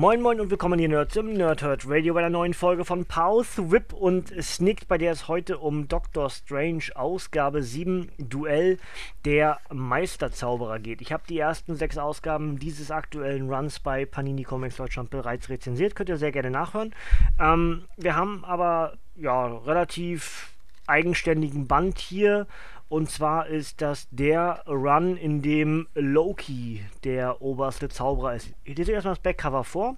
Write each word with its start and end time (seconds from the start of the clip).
Moin 0.00 0.22
Moin 0.22 0.40
und 0.40 0.50
willkommen 0.50 0.78
hier 0.78 0.88
Nerds 0.88 1.14
im 1.16 1.34
Nerdhurt 1.34 1.86
Radio 1.86 2.14
bei 2.14 2.22
der 2.22 2.30
neuen 2.30 2.54
Folge 2.54 2.86
von 2.86 3.04
Pause 3.04 3.70
Whip 3.70 3.92
und 3.92 4.32
Snicked, 4.42 4.88
bei 4.88 4.96
der 4.96 5.12
es 5.12 5.28
heute 5.28 5.58
um 5.58 5.88
Doctor 5.88 6.30
Strange 6.30 6.84
Ausgabe 6.94 7.62
7 7.62 8.10
Duell 8.16 8.78
der 9.26 9.58
Meisterzauberer 9.70 10.78
geht. 10.78 11.02
Ich 11.02 11.12
habe 11.12 11.24
die 11.28 11.38
ersten 11.38 11.74
sechs 11.76 11.98
Ausgaben 11.98 12.58
dieses 12.58 12.90
aktuellen 12.90 13.52
Runs 13.52 13.78
bei 13.78 14.06
Panini 14.06 14.42
Comics 14.42 14.76
Deutschland 14.76 15.10
bereits 15.10 15.50
rezensiert, 15.50 15.94
könnt 15.94 16.08
ihr 16.08 16.16
sehr 16.16 16.32
gerne 16.32 16.50
nachhören. 16.50 16.94
Ähm, 17.38 17.84
wir 17.98 18.16
haben 18.16 18.42
aber 18.46 18.94
ja 19.16 19.48
relativ 19.58 20.50
eigenständigen 20.86 21.66
Band 21.66 21.98
hier 21.98 22.46
und 22.90 23.08
zwar 23.08 23.46
ist 23.46 23.80
das 23.80 24.08
der 24.10 24.64
Run, 24.66 25.16
in 25.16 25.42
dem 25.42 25.86
Loki 25.94 26.84
der 27.04 27.40
oberste 27.40 27.88
Zauberer 27.88 28.34
ist. 28.34 28.52
Ich 28.64 28.76
lese 28.76 28.90
erstmal 28.90 29.14
das 29.14 29.22
Backcover 29.22 29.62
vor. 29.62 29.96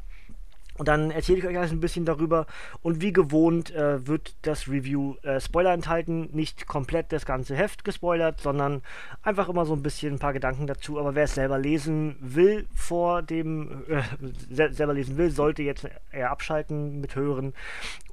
Und 0.83 0.89
dann 0.89 1.13
erzähle 1.13 1.39
ich 1.39 1.47
euch 1.47 1.57
alles 1.57 1.71
ein 1.71 1.79
bisschen 1.79 2.05
darüber. 2.05 2.45
Und 2.83 3.01
wie 3.01 3.13
gewohnt 3.13 3.71
äh, 3.71 4.05
wird 4.05 4.35
das 4.43 4.67
Review 4.67 5.15
äh, 5.23 5.41
Spoiler 5.41 5.73
enthalten. 5.73 6.29
Nicht 6.33 6.67
komplett 6.67 7.13
das 7.13 7.25
ganze 7.25 7.55
Heft 7.55 7.85
gespoilert, 7.85 8.41
sondern 8.41 8.83
einfach 9.23 9.49
immer 9.49 9.65
so 9.65 9.75
ein 9.75 9.83
bisschen 9.85 10.15
ein 10.15 10.19
paar 10.19 10.33
Gedanken 10.33 10.67
dazu. 10.67 10.99
Aber 10.99 11.15
wer 11.15 11.23
es 11.23 11.37
selber 11.37 11.57
lesen 11.57 12.17
will, 12.19 12.67
vor 12.75 13.23
dem, 13.23 13.85
äh, 13.87 14.73
selber 14.73 14.95
lesen 14.95 15.19
will, 15.19 15.31
sollte 15.31 15.63
jetzt 15.63 15.87
eher 16.11 16.33
abschalten 16.33 17.01
mit 17.01 17.15
Hören. 17.15 17.55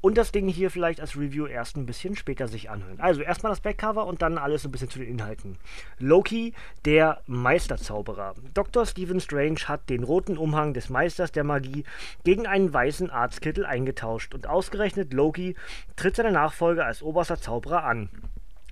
Und 0.01 0.17
das 0.17 0.31
Ding 0.31 0.47
hier 0.47 0.69
vielleicht 0.69 1.01
als 1.01 1.17
Review 1.17 1.47
erst 1.47 1.75
ein 1.75 1.85
bisschen 1.85 2.15
später 2.15 2.47
sich 2.47 2.69
anhören. 2.69 2.99
Also 2.99 3.21
erstmal 3.21 3.51
das 3.51 3.59
Backcover 3.61 4.05
und 4.05 4.21
dann 4.21 4.37
alles 4.37 4.63
ein 4.63 4.71
bisschen 4.71 4.89
zu 4.89 4.99
den 4.99 5.09
Inhalten. 5.09 5.57
Loki, 5.97 6.53
der 6.85 7.21
Meisterzauberer. 7.25 8.35
Dr. 8.53 8.85
Stephen 8.85 9.19
Strange 9.19 9.61
hat 9.65 9.89
den 9.89 10.03
roten 10.03 10.37
Umhang 10.37 10.73
des 10.73 10.89
Meisters 10.89 11.31
der 11.31 11.43
Magie 11.43 11.83
gegen 12.23 12.47
einen 12.47 12.58
weißen 12.73 13.09
Arztkittel 13.09 13.65
eingetauscht 13.65 14.33
und 14.35 14.47
ausgerechnet 14.47 15.13
Loki 15.13 15.55
tritt 15.95 16.15
seine 16.15 16.31
Nachfolge 16.31 16.83
als 16.83 17.01
oberster 17.01 17.39
Zauberer 17.39 17.83
an. 17.83 18.09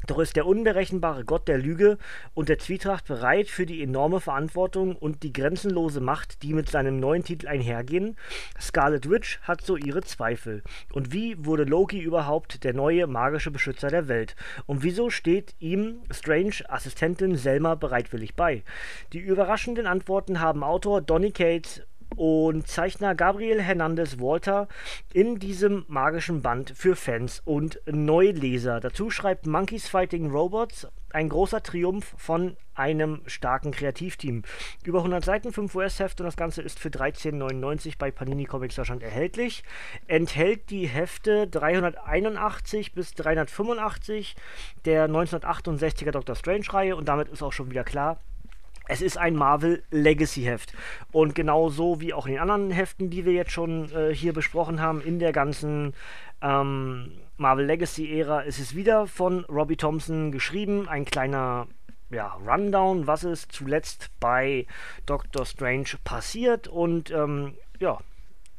Doch 0.07 0.19
ist 0.19 0.37
der 0.37 0.45
unberechenbare 0.45 1.25
Gott 1.25 1.49
der 1.49 1.57
Lüge 1.57 1.97
und 2.33 2.47
der 2.47 2.59
Zwietracht 2.59 3.07
bereit 3.07 3.49
für 3.49 3.65
die 3.65 3.83
enorme 3.83 4.21
Verantwortung 4.21 4.95
und 4.95 5.21
die 5.21 5.33
grenzenlose 5.33 5.99
Macht, 5.99 6.43
die 6.43 6.53
mit 6.53 6.69
seinem 6.69 6.97
neuen 6.97 7.23
Titel 7.23 7.47
einhergehen? 7.47 8.15
Scarlet 8.59 9.09
Witch 9.09 9.39
hat 9.41 9.61
so 9.61 9.75
ihre 9.75 10.01
Zweifel. 10.01 10.63
Und 10.93 11.11
wie 11.11 11.45
wurde 11.45 11.65
Loki 11.65 11.99
überhaupt 11.99 12.63
der 12.63 12.73
neue 12.73 13.05
magische 13.05 13.51
Beschützer 13.51 13.89
der 13.89 14.07
Welt? 14.07 14.37
Und 14.65 14.81
wieso 14.81 15.09
steht 15.09 15.55
ihm 15.59 15.99
Strange 16.09 16.63
Assistentin 16.69 17.35
Selma 17.35 17.75
bereitwillig 17.75 18.35
bei? 18.35 18.63
Die 19.11 19.19
überraschenden 19.19 19.87
Antworten 19.87 20.39
haben 20.39 20.63
Autor 20.63 21.01
Donny 21.01 21.31
Cates 21.31 21.81
und 22.15 22.67
Zeichner 22.67 23.15
Gabriel 23.15 23.61
Hernandez 23.61 24.19
Walter 24.19 24.67
in 25.13 25.39
diesem 25.39 25.85
magischen 25.87 26.41
Band 26.41 26.71
für 26.75 26.95
Fans 26.95 27.41
und 27.45 27.79
Neuleser. 27.85 28.79
Dazu 28.79 29.09
schreibt 29.09 29.45
Monkeys 29.45 29.87
Fighting 29.87 30.31
Robots 30.31 30.87
ein 31.11 31.29
großer 31.29 31.63
Triumph 31.63 32.13
von 32.17 32.57
einem 32.75 33.21
starken 33.25 33.71
Kreativteam. 33.71 34.43
Über 34.83 34.99
100 34.99 35.23
Seiten, 35.23 35.51
5 35.51 35.73
US-Hefte 35.73 36.23
und 36.23 36.27
das 36.27 36.37
Ganze 36.37 36.61
ist 36.61 36.79
für 36.79 36.89
13,99 36.89 37.93
bei 37.97 38.11
Panini 38.11 38.45
Comics 38.45 38.75
Deutschland 38.75 39.03
erhältlich. 39.03 39.63
Enthält 40.07 40.69
die 40.69 40.87
Hefte 40.87 41.47
381 41.47 42.93
bis 42.93 43.13
385 43.13 44.35
der 44.85 45.09
1968er 45.09 46.11
Doctor 46.11 46.35
Strange-Reihe 46.35 46.95
und 46.95 47.07
damit 47.07 47.29
ist 47.29 47.41
auch 47.41 47.53
schon 47.53 47.69
wieder 47.69 47.83
klar, 47.83 48.19
es 48.87 49.01
ist 49.01 49.17
ein 49.17 49.35
Marvel 49.35 49.83
Legacy 49.91 50.43
Heft. 50.43 50.73
Und 51.11 51.35
genauso 51.35 52.01
wie 52.01 52.13
auch 52.13 52.25
in 52.25 52.33
den 52.33 52.41
anderen 52.41 52.71
Heften, 52.71 53.09
die 53.09 53.25
wir 53.25 53.33
jetzt 53.33 53.51
schon 53.51 53.91
äh, 53.91 54.13
hier 54.13 54.33
besprochen 54.33 54.81
haben, 54.81 55.01
in 55.01 55.19
der 55.19 55.31
ganzen 55.31 55.93
ähm, 56.41 57.11
Marvel 57.37 57.65
Legacy 57.65 58.19
Ära, 58.19 58.41
ist 58.41 58.59
es 58.59 58.75
wieder 58.75 59.07
von 59.07 59.45
Robbie 59.45 59.77
Thompson 59.77 60.31
geschrieben. 60.31 60.87
Ein 60.87 61.05
kleiner 61.05 61.67
ja, 62.09 62.37
Rundown, 62.45 63.07
was 63.07 63.23
ist 63.23 63.51
zuletzt 63.51 64.09
bei 64.19 64.65
Doctor 65.05 65.45
Strange 65.45 65.89
passiert. 66.03 66.67
Und 66.67 67.11
ähm, 67.11 67.55
ja, 67.79 67.99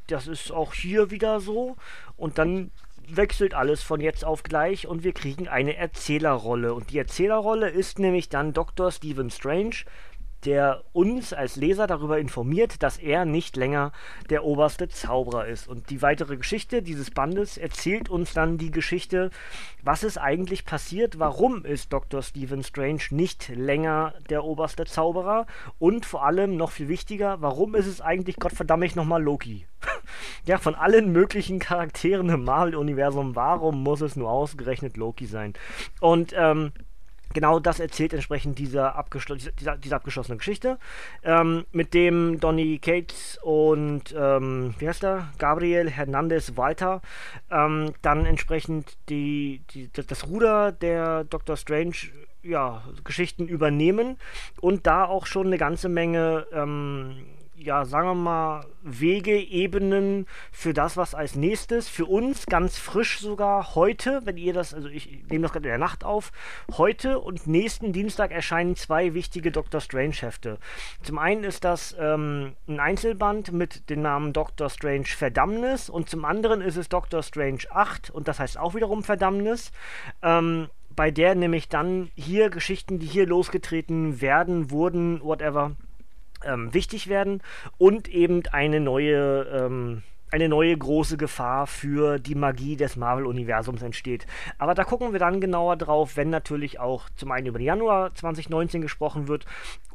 das 0.06 0.26
ist 0.26 0.52
auch 0.52 0.74
hier 0.74 1.10
wieder 1.10 1.40
so. 1.40 1.76
Und 2.16 2.38
dann 2.38 2.70
wechselt 3.08 3.54
alles 3.54 3.82
von 3.82 4.00
jetzt 4.00 4.24
auf 4.24 4.42
gleich 4.42 4.86
und 4.86 5.02
wir 5.02 5.12
kriegen 5.12 5.48
eine 5.48 5.76
Erzählerrolle. 5.76 6.74
Und 6.74 6.90
die 6.90 6.98
Erzählerrolle 6.98 7.70
ist 7.70 7.98
nämlich 7.98 8.28
dann 8.28 8.52
Dr. 8.52 8.92
Stephen 8.92 9.30
Strange, 9.30 9.76
der 10.44 10.84
uns 10.92 11.32
als 11.32 11.56
Leser 11.56 11.86
darüber 11.86 12.18
informiert, 12.18 12.82
dass 12.82 12.98
er 12.98 13.24
nicht 13.24 13.56
länger 13.56 13.92
der 14.30 14.44
oberste 14.44 14.88
Zauberer 14.88 15.46
ist. 15.46 15.68
Und 15.68 15.90
die 15.90 16.02
weitere 16.02 16.36
Geschichte 16.36 16.82
dieses 16.82 17.10
Bandes 17.10 17.58
erzählt 17.58 18.08
uns 18.08 18.32
dann 18.32 18.58
die 18.58 18.70
Geschichte, 18.70 19.30
was 19.82 20.02
ist 20.02 20.18
eigentlich 20.18 20.64
passiert, 20.64 21.18
warum 21.18 21.64
ist 21.64 21.92
Dr. 21.92 22.22
Stephen 22.22 22.62
Strange 22.62 23.02
nicht 23.10 23.48
länger 23.48 24.14
der 24.30 24.44
oberste 24.44 24.84
Zauberer 24.84 25.46
und 25.78 26.06
vor 26.06 26.24
allem 26.24 26.56
noch 26.56 26.70
viel 26.70 26.88
wichtiger, 26.88 27.40
warum 27.40 27.74
ist 27.74 27.86
es 27.86 28.00
eigentlich 28.00 28.36
Gottverdammt 28.36 28.96
nochmal 28.96 29.22
Loki? 29.22 29.66
ja, 30.44 30.58
von 30.58 30.74
allen 30.74 31.12
möglichen 31.12 31.58
Charakteren 31.58 32.28
im 32.28 32.44
Marvel-Universum, 32.44 33.34
warum 33.36 33.82
muss 33.82 34.00
es 34.00 34.16
nur 34.16 34.30
ausgerechnet 34.30 34.96
Loki 34.96 35.26
sein? 35.26 35.54
Und 36.00 36.32
ähm, 36.36 36.72
genau 37.34 37.58
das 37.58 37.80
erzählt 37.80 38.12
entsprechend 38.12 38.58
dieser, 38.58 38.96
abgeschl 38.96 39.36
dieser, 39.36 39.76
dieser 39.76 39.96
abgeschlossenen 39.96 40.38
Geschichte, 40.38 40.78
ähm, 41.22 41.64
mit 41.72 41.94
dem 41.94 42.40
Donny 42.40 42.78
Cates 42.78 43.38
und, 43.42 44.14
ähm, 44.16 44.74
wie 44.78 44.88
heißt 44.88 45.04
er, 45.04 45.28
Gabriel 45.38 45.90
Hernandez 45.90 46.56
Walter, 46.56 47.02
ähm, 47.50 47.92
dann 48.02 48.26
entsprechend 48.26 48.96
die, 49.08 49.62
die, 49.70 49.90
das 49.92 50.26
Ruder 50.26 50.72
der 50.72 51.24
Doctor 51.24 51.56
Strange 51.56 51.94
ja, 52.42 52.82
Geschichten 53.04 53.46
übernehmen. 53.46 54.18
Und 54.60 54.86
da 54.86 55.04
auch 55.04 55.26
schon 55.26 55.48
eine 55.48 55.58
ganze 55.58 55.88
Menge 55.88 56.46
ähm, 56.52 57.24
ja, 57.58 57.84
sagen 57.84 58.08
wir 58.08 58.14
mal, 58.14 58.66
Wege, 58.82 59.38
Ebenen 59.38 60.26
für 60.52 60.72
das, 60.72 60.96
was 60.96 61.14
als 61.14 61.34
nächstes, 61.34 61.88
für 61.88 62.06
uns 62.06 62.46
ganz 62.46 62.78
frisch 62.78 63.18
sogar 63.18 63.74
heute, 63.74 64.20
wenn 64.24 64.36
ihr 64.36 64.52
das, 64.52 64.74
also 64.74 64.88
ich 64.88 65.24
nehme 65.28 65.42
das 65.42 65.52
gerade 65.52 65.66
in 65.66 65.72
der 65.72 65.78
Nacht 65.78 66.04
auf, 66.04 66.30
heute 66.76 67.18
und 67.18 67.46
nächsten 67.46 67.92
Dienstag 67.92 68.30
erscheinen 68.30 68.76
zwei 68.76 69.14
wichtige 69.14 69.50
Doctor 69.50 69.80
Strange 69.80 70.14
Hefte. 70.20 70.58
Zum 71.02 71.18
einen 71.18 71.44
ist 71.44 71.64
das 71.64 71.96
ähm, 71.98 72.54
ein 72.68 72.80
Einzelband 72.80 73.52
mit 73.52 73.90
dem 73.90 74.02
Namen 74.02 74.32
Doctor 74.32 74.70
Strange 74.70 75.06
Verdammnis 75.06 75.90
und 75.90 76.08
zum 76.08 76.24
anderen 76.24 76.60
ist 76.60 76.76
es 76.76 76.88
Doctor 76.88 77.22
Strange 77.22 77.64
8 77.70 78.10
und 78.10 78.28
das 78.28 78.38
heißt 78.38 78.58
auch 78.58 78.74
wiederum 78.74 79.02
Verdammnis. 79.02 79.72
Ähm, 80.22 80.68
bei 80.94 81.12
der 81.12 81.36
nämlich 81.36 81.68
dann 81.68 82.10
hier 82.16 82.50
Geschichten, 82.50 82.98
die 82.98 83.06
hier 83.06 83.24
losgetreten 83.24 84.20
werden, 84.20 84.72
wurden, 84.72 85.22
whatever, 85.22 85.76
ähm, 86.44 86.72
wichtig 86.74 87.08
werden 87.08 87.42
und 87.78 88.08
eben 88.08 88.42
eine 88.52 88.80
neue, 88.80 89.42
ähm, 89.52 90.02
eine 90.30 90.48
neue 90.48 90.76
große 90.76 91.16
Gefahr 91.16 91.66
für 91.66 92.18
die 92.18 92.34
Magie 92.34 92.76
des 92.76 92.96
Marvel-Universums 92.96 93.82
entsteht. 93.82 94.26
Aber 94.58 94.74
da 94.74 94.84
gucken 94.84 95.12
wir 95.12 95.18
dann 95.18 95.40
genauer 95.40 95.76
drauf, 95.76 96.16
wenn 96.16 96.30
natürlich 96.30 96.80
auch 96.80 97.08
zum 97.16 97.32
einen 97.32 97.46
über 97.46 97.58
den 97.58 97.66
Januar 97.66 98.14
2019 98.14 98.82
gesprochen 98.82 99.28
wird 99.28 99.46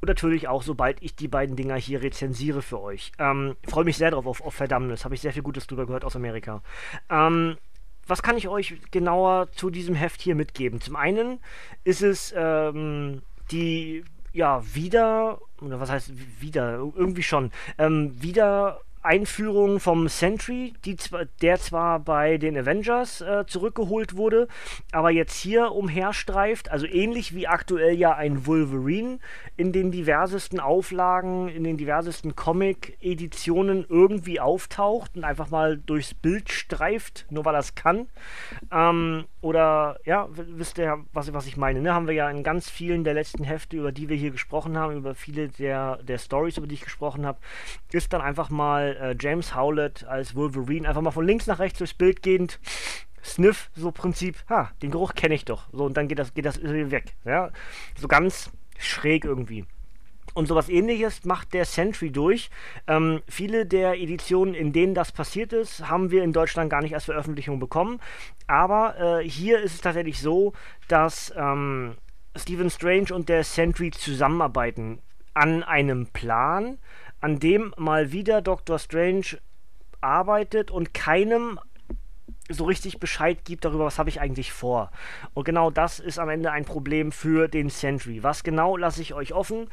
und 0.01 0.07
natürlich 0.07 0.47
auch, 0.47 0.63
sobald 0.63 1.01
ich 1.01 1.15
die 1.15 1.27
beiden 1.27 1.55
Dinger 1.55 1.75
hier 1.75 2.01
rezensiere 2.01 2.61
für 2.61 2.81
euch. 2.81 3.11
Ähm, 3.19 3.55
Freue 3.67 3.85
mich 3.85 3.97
sehr 3.97 4.11
drauf 4.11 4.25
auf, 4.25 4.41
auf 4.41 4.53
Verdammnis, 4.53 5.05
habe 5.05 5.15
ich 5.15 5.21
sehr 5.21 5.33
viel 5.33 5.43
Gutes 5.43 5.67
drüber 5.67 5.85
gehört 5.85 6.05
aus 6.05 6.15
Amerika. 6.15 6.61
Ähm, 7.09 7.57
was 8.05 8.21
kann 8.21 8.37
ich 8.37 8.47
euch 8.47 8.75
genauer 8.91 9.51
zu 9.51 9.69
diesem 9.69 9.95
Heft 9.95 10.21
hier 10.21 10.35
mitgeben? 10.35 10.81
Zum 10.81 10.95
einen 10.95 11.39
ist 11.83 12.01
es 12.01 12.33
ähm, 12.35 13.21
die 13.51 14.03
ja 14.33 14.61
wieder 14.73 15.39
oder 15.61 15.79
was 15.79 15.89
heißt 15.89 16.11
wieder, 16.41 16.73
irgendwie 16.73 17.23
schon, 17.23 17.51
ähm, 17.77 18.21
wieder 18.21 18.81
Einführung 19.03 19.79
vom 19.79 20.07
Sentry, 20.07 20.73
die 20.85 20.95
der 21.41 21.59
zwar 21.59 21.99
bei 21.99 22.37
den 22.37 22.57
Avengers 22.57 23.21
äh, 23.21 23.45
zurückgeholt 23.45 24.15
wurde, 24.15 24.47
aber 24.91 25.11
jetzt 25.11 25.35
hier 25.35 25.71
umherstreift, 25.71 26.71
also 26.71 26.85
ähnlich 26.85 27.35
wie 27.35 27.47
aktuell 27.47 27.95
ja 27.95 28.15
ein 28.15 28.45
Wolverine 28.47 29.19
in 29.57 29.71
den 29.71 29.91
diversesten 29.91 30.59
Auflagen, 30.59 31.49
in 31.49 31.63
den 31.63 31.77
diversesten 31.77 32.35
Comic-Editionen 32.35 33.85
irgendwie 33.87 34.39
auftaucht 34.39 35.15
und 35.15 35.23
einfach 35.23 35.49
mal 35.49 35.77
durchs 35.77 36.13
Bild 36.13 36.51
streift, 36.51 37.25
nur 37.29 37.45
weil 37.45 37.55
er 37.55 37.59
es 37.59 37.75
kann. 37.75 38.07
Ähm, 38.71 39.25
oder, 39.41 39.99
ja, 40.05 40.27
wisst 40.31 40.77
ihr, 40.77 41.03
was, 41.11 41.33
was 41.33 41.47
ich 41.47 41.57
meine, 41.57 41.81
ne? 41.81 41.93
Haben 41.93 42.07
wir 42.07 42.13
ja 42.13 42.29
in 42.29 42.43
ganz 42.43 42.69
vielen 42.69 43.03
der 43.03 43.13
letzten 43.13 43.43
Hefte, 43.43 43.75
über 43.75 43.91
die 43.91 44.07
wir 44.07 44.15
hier 44.15 44.31
gesprochen 44.31 44.77
haben, 44.77 44.95
über 44.95 45.15
viele 45.15 45.49
der, 45.49 45.97
der 45.97 46.17
Stories, 46.17 46.57
über 46.57 46.65
die 46.65 46.75
ich 46.75 46.83
gesprochen 46.83 47.25
habe, 47.25 47.39
ist 47.91 48.13
dann 48.13 48.21
einfach 48.21 48.49
mal 48.49 48.92
äh, 48.99 49.15
James 49.19 49.55
Howlett 49.55 50.03
als 50.05 50.35
Wolverine 50.35 50.87
einfach 50.87 51.01
mal 51.01 51.11
von 51.11 51.25
links 51.25 51.47
nach 51.47 51.59
rechts 51.59 51.79
durchs 51.79 51.93
Bild 51.93 52.23
gehend. 52.23 52.59
Sniff, 53.23 53.69
so 53.75 53.91
Prinzip, 53.91 54.43
ha, 54.49 54.71
den 54.81 54.91
Geruch 54.91 55.13
kenne 55.15 55.35
ich 55.35 55.45
doch. 55.45 55.67
So, 55.71 55.85
und 55.85 55.95
dann 55.95 56.07
geht 56.07 56.19
das, 56.19 56.33
geht 56.33 56.45
das 56.45 56.61
weg. 56.61 57.15
Ja? 57.23 57.51
So 57.97 58.07
ganz 58.07 58.51
schräg 58.77 59.23
irgendwie. 59.23 59.65
Und 60.33 60.47
sowas 60.47 60.67
ähnliches 60.67 61.25
macht 61.25 61.53
der 61.53 61.65
Sentry 61.65 62.11
durch. 62.11 62.49
Ähm, 62.87 63.21
viele 63.27 63.65
der 63.65 63.99
Editionen, 63.99 64.55
in 64.55 64.73
denen 64.73 64.95
das 64.95 65.11
passiert 65.11 65.53
ist, 65.53 65.87
haben 65.87 66.11
wir 66.11 66.23
in 66.23 66.33
Deutschland 66.33 66.69
gar 66.69 66.81
nicht 66.81 66.95
als 66.95 67.05
Veröffentlichung 67.05 67.59
bekommen. 67.59 67.99
Aber 68.47 69.21
äh, 69.21 69.29
hier 69.29 69.61
ist 69.61 69.75
es 69.75 69.81
tatsächlich 69.81 70.19
so, 70.19 70.53
dass 70.87 71.31
ähm, 71.37 71.95
Stephen 72.35 72.69
Strange 72.71 73.13
und 73.13 73.29
der 73.29 73.43
Sentry 73.43 73.91
zusammenarbeiten 73.91 74.99
an 75.35 75.63
einem 75.63 76.07
Plan, 76.07 76.79
an 77.23 77.39
dem 77.39 77.73
mal 77.77 78.11
wieder 78.11 78.41
Doctor 78.41 78.77
Strange 78.77 79.39
arbeitet 80.01 80.71
und 80.71 80.93
keinem 80.93 81.57
so 82.49 82.65
richtig 82.65 82.99
Bescheid 82.99 83.45
gibt 83.45 83.63
darüber, 83.63 83.85
was 83.85 83.97
habe 83.97 84.09
ich 84.09 84.19
eigentlich 84.19 84.51
vor. 84.51 84.91
Und 85.33 85.45
genau 85.45 85.71
das 85.71 86.01
ist 86.01 86.19
am 86.19 86.27
Ende 86.27 86.51
ein 86.51 86.65
Problem 86.65 87.13
für 87.13 87.47
den 87.47 87.69
Sentry. 87.69 88.23
Was 88.23 88.43
genau 88.43 88.75
lasse 88.75 89.01
ich 89.01 89.13
euch 89.13 89.33
offen. 89.33 89.69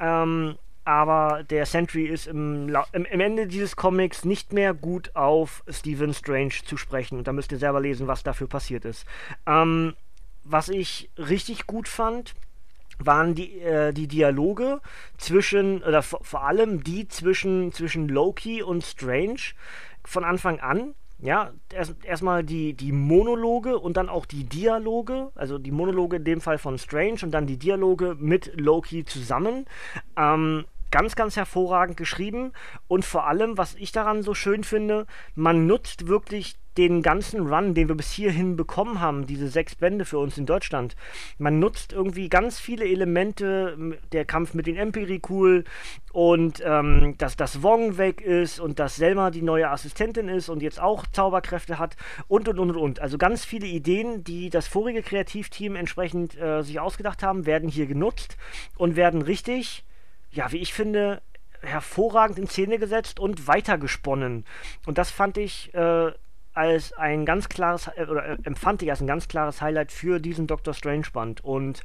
Ähm, 0.00 0.56
aber 0.84 1.44
der 1.44 1.66
Sentry 1.66 2.06
ist 2.06 2.26
im, 2.26 2.74
im, 2.92 3.04
im, 3.04 3.20
Ende 3.20 3.46
dieses 3.46 3.76
Comics 3.76 4.24
nicht 4.24 4.52
mehr 4.52 4.74
gut 4.74 5.14
auf 5.14 5.62
Stephen 5.68 6.12
Strange 6.12 6.54
zu 6.64 6.76
sprechen. 6.76 7.16
Und 7.16 7.28
da 7.28 7.32
müsst 7.32 7.52
ihr 7.52 7.58
selber 7.58 7.80
lesen, 7.80 8.08
was 8.08 8.24
dafür 8.24 8.48
passiert 8.48 8.84
ist. 8.84 9.06
Ähm, 9.46 9.94
was 10.42 10.68
ich 10.68 11.10
richtig 11.16 11.68
gut 11.68 11.86
fand, 11.86 12.34
waren 12.98 13.34
die, 13.34 13.60
äh, 13.60 13.92
die 13.92 14.08
Dialoge 14.08 14.80
zwischen, 15.16 15.82
oder 15.82 16.02
vor 16.02 16.44
allem 16.44 16.82
die 16.82 17.08
zwischen, 17.08 17.72
zwischen 17.72 18.08
Loki 18.08 18.62
und 18.62 18.84
Strange 18.84 19.40
von 20.04 20.24
Anfang 20.24 20.60
an. 20.60 20.94
Ja, 21.20 21.50
erstmal 22.04 22.40
erst 22.40 22.50
die, 22.50 22.74
die 22.74 22.92
Monologe 22.92 23.78
und 23.78 23.96
dann 23.96 24.08
auch 24.08 24.24
die 24.24 24.44
Dialoge, 24.44 25.32
also 25.34 25.58
die 25.58 25.72
Monologe 25.72 26.16
in 26.16 26.24
dem 26.24 26.40
Fall 26.40 26.58
von 26.58 26.78
Strange 26.78 27.18
und 27.22 27.32
dann 27.32 27.48
die 27.48 27.56
Dialoge 27.56 28.16
mit 28.20 28.52
Loki 28.54 29.04
zusammen. 29.04 29.66
Ähm, 30.16 30.64
ganz, 30.90 31.16
ganz 31.16 31.36
hervorragend 31.36 31.96
geschrieben 31.96 32.52
und 32.86 33.04
vor 33.04 33.26
allem, 33.26 33.58
was 33.58 33.74
ich 33.74 33.92
daran 33.92 34.22
so 34.22 34.34
schön 34.34 34.64
finde, 34.64 35.06
man 35.34 35.66
nutzt 35.66 36.06
wirklich 36.06 36.56
den 36.78 37.02
ganzen 37.02 37.46
Run, 37.46 37.74
den 37.74 37.88
wir 37.88 37.96
bis 37.96 38.12
hierhin 38.12 38.56
bekommen 38.56 39.00
haben, 39.00 39.26
diese 39.26 39.48
sechs 39.48 39.74
Bände 39.74 40.04
für 40.04 40.18
uns 40.18 40.38
in 40.38 40.46
Deutschland. 40.46 40.96
Man 41.36 41.58
nutzt 41.58 41.92
irgendwie 41.92 42.28
ganz 42.28 42.60
viele 42.60 42.86
Elemente, 42.86 43.98
der 44.12 44.24
Kampf 44.24 44.54
mit 44.54 44.66
den 44.66 44.76
Empiri 44.76 45.20
cool 45.28 45.64
und 46.12 46.62
ähm, 46.64 47.16
dass 47.18 47.36
das 47.36 47.62
Wong 47.62 47.98
weg 47.98 48.20
ist 48.20 48.60
und 48.60 48.78
dass 48.78 48.96
Selma 48.96 49.30
die 49.30 49.42
neue 49.42 49.68
Assistentin 49.68 50.28
ist 50.28 50.48
und 50.48 50.62
jetzt 50.62 50.80
auch 50.80 51.04
Zauberkräfte 51.06 51.78
hat 51.78 51.96
und 52.28 52.48
und 52.48 52.58
und 52.58 52.76
und. 52.76 53.00
Also 53.00 53.18
ganz 53.18 53.44
viele 53.44 53.66
Ideen, 53.66 54.24
die 54.24 54.48
das 54.48 54.68
vorige 54.68 55.02
Kreativteam 55.02 55.74
entsprechend 55.74 56.38
äh, 56.40 56.62
sich 56.62 56.80
ausgedacht 56.80 57.22
haben, 57.22 57.44
werden 57.44 57.68
hier 57.68 57.86
genutzt 57.86 58.36
und 58.76 58.96
werden 58.96 59.20
richtig 59.20 59.84
ja, 60.30 60.52
wie 60.52 60.58
ich 60.58 60.74
finde, 60.74 61.22
hervorragend 61.60 62.38
in 62.38 62.46
Szene 62.46 62.78
gesetzt 62.78 63.18
und 63.18 63.46
weitergesponnen. 63.46 64.44
Und 64.86 64.98
das 64.98 65.10
fand 65.10 65.38
ich 65.38 65.74
äh, 65.74 66.12
als 66.58 66.92
ein 66.92 67.24
ganz 67.24 67.48
klares, 67.48 67.88
äh, 67.96 68.04
oder 68.04 68.24
äh, 68.26 68.36
empfand 68.42 68.82
ich 68.82 68.90
als 68.90 69.00
ein 69.00 69.06
ganz 69.06 69.28
klares 69.28 69.62
Highlight 69.62 69.92
für 69.92 70.18
diesen 70.18 70.46
Doctor 70.46 70.74
Strange 70.74 71.06
Band. 71.12 71.42
Und 71.44 71.84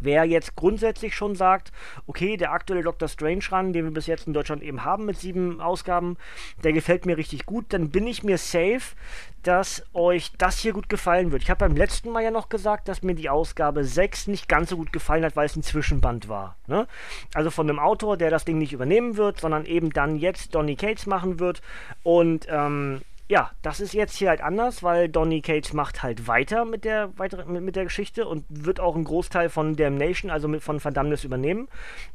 Wer 0.00 0.24
jetzt 0.24 0.56
grundsätzlich 0.56 1.14
schon 1.14 1.36
sagt, 1.36 1.72
okay, 2.06 2.36
der 2.36 2.52
aktuelle 2.52 2.82
Doctor 2.82 3.08
Strange 3.08 3.44
Run, 3.52 3.72
den 3.72 3.84
wir 3.84 3.92
bis 3.92 4.08
jetzt 4.08 4.26
in 4.26 4.32
Deutschland 4.32 4.62
eben 4.62 4.84
haben 4.84 5.06
mit 5.06 5.16
sieben 5.16 5.60
Ausgaben, 5.60 6.16
der 6.64 6.72
gefällt 6.72 7.06
mir 7.06 7.16
richtig 7.16 7.46
gut, 7.46 7.66
dann 7.68 7.90
bin 7.90 8.06
ich 8.06 8.24
mir 8.24 8.36
safe, 8.36 8.96
dass 9.44 9.84
euch 9.94 10.32
das 10.36 10.58
hier 10.58 10.72
gut 10.72 10.88
gefallen 10.88 11.30
wird. 11.30 11.42
Ich 11.42 11.50
habe 11.50 11.60
beim 11.60 11.76
letzten 11.76 12.10
Mal 12.10 12.24
ja 12.24 12.32
noch 12.32 12.48
gesagt, 12.48 12.88
dass 12.88 13.02
mir 13.02 13.14
die 13.14 13.30
Ausgabe 13.30 13.84
6 13.84 14.26
nicht 14.26 14.48
ganz 14.48 14.70
so 14.70 14.76
gut 14.76 14.92
gefallen 14.92 15.24
hat, 15.24 15.36
weil 15.36 15.46
es 15.46 15.56
ein 15.56 15.62
Zwischenband 15.62 16.28
war. 16.28 16.56
Ne? 16.66 16.88
Also 17.32 17.50
von 17.50 17.70
einem 17.70 17.78
Autor, 17.78 18.16
der 18.16 18.30
das 18.30 18.44
Ding 18.44 18.58
nicht 18.58 18.72
übernehmen 18.72 19.16
wird, 19.16 19.40
sondern 19.40 19.64
eben 19.64 19.90
dann 19.90 20.16
jetzt 20.16 20.56
Donny 20.56 20.74
Cates 20.74 21.06
machen 21.06 21.38
wird 21.38 21.62
und 22.02 22.46
ähm, 22.50 23.00
ja, 23.28 23.50
das 23.62 23.80
ist 23.80 23.94
jetzt 23.94 24.16
hier 24.16 24.28
halt 24.28 24.42
anders, 24.42 24.82
weil 24.82 25.08
Donny 25.08 25.40
Cates 25.40 25.72
macht 25.72 26.02
halt 26.02 26.28
weiter 26.28 26.64
mit 26.64 26.84
der, 26.84 27.16
weiter, 27.18 27.44
mit, 27.46 27.62
mit 27.62 27.76
der 27.76 27.84
Geschichte 27.84 28.26
und 28.26 28.44
wird 28.48 28.80
auch 28.80 28.94
einen 28.94 29.04
Großteil 29.04 29.48
von 29.48 29.76
Damnation, 29.76 30.30
also 30.30 30.46
mit, 30.46 30.62
von 30.62 30.78
Verdammnis 30.78 31.24
übernehmen. 31.24 31.68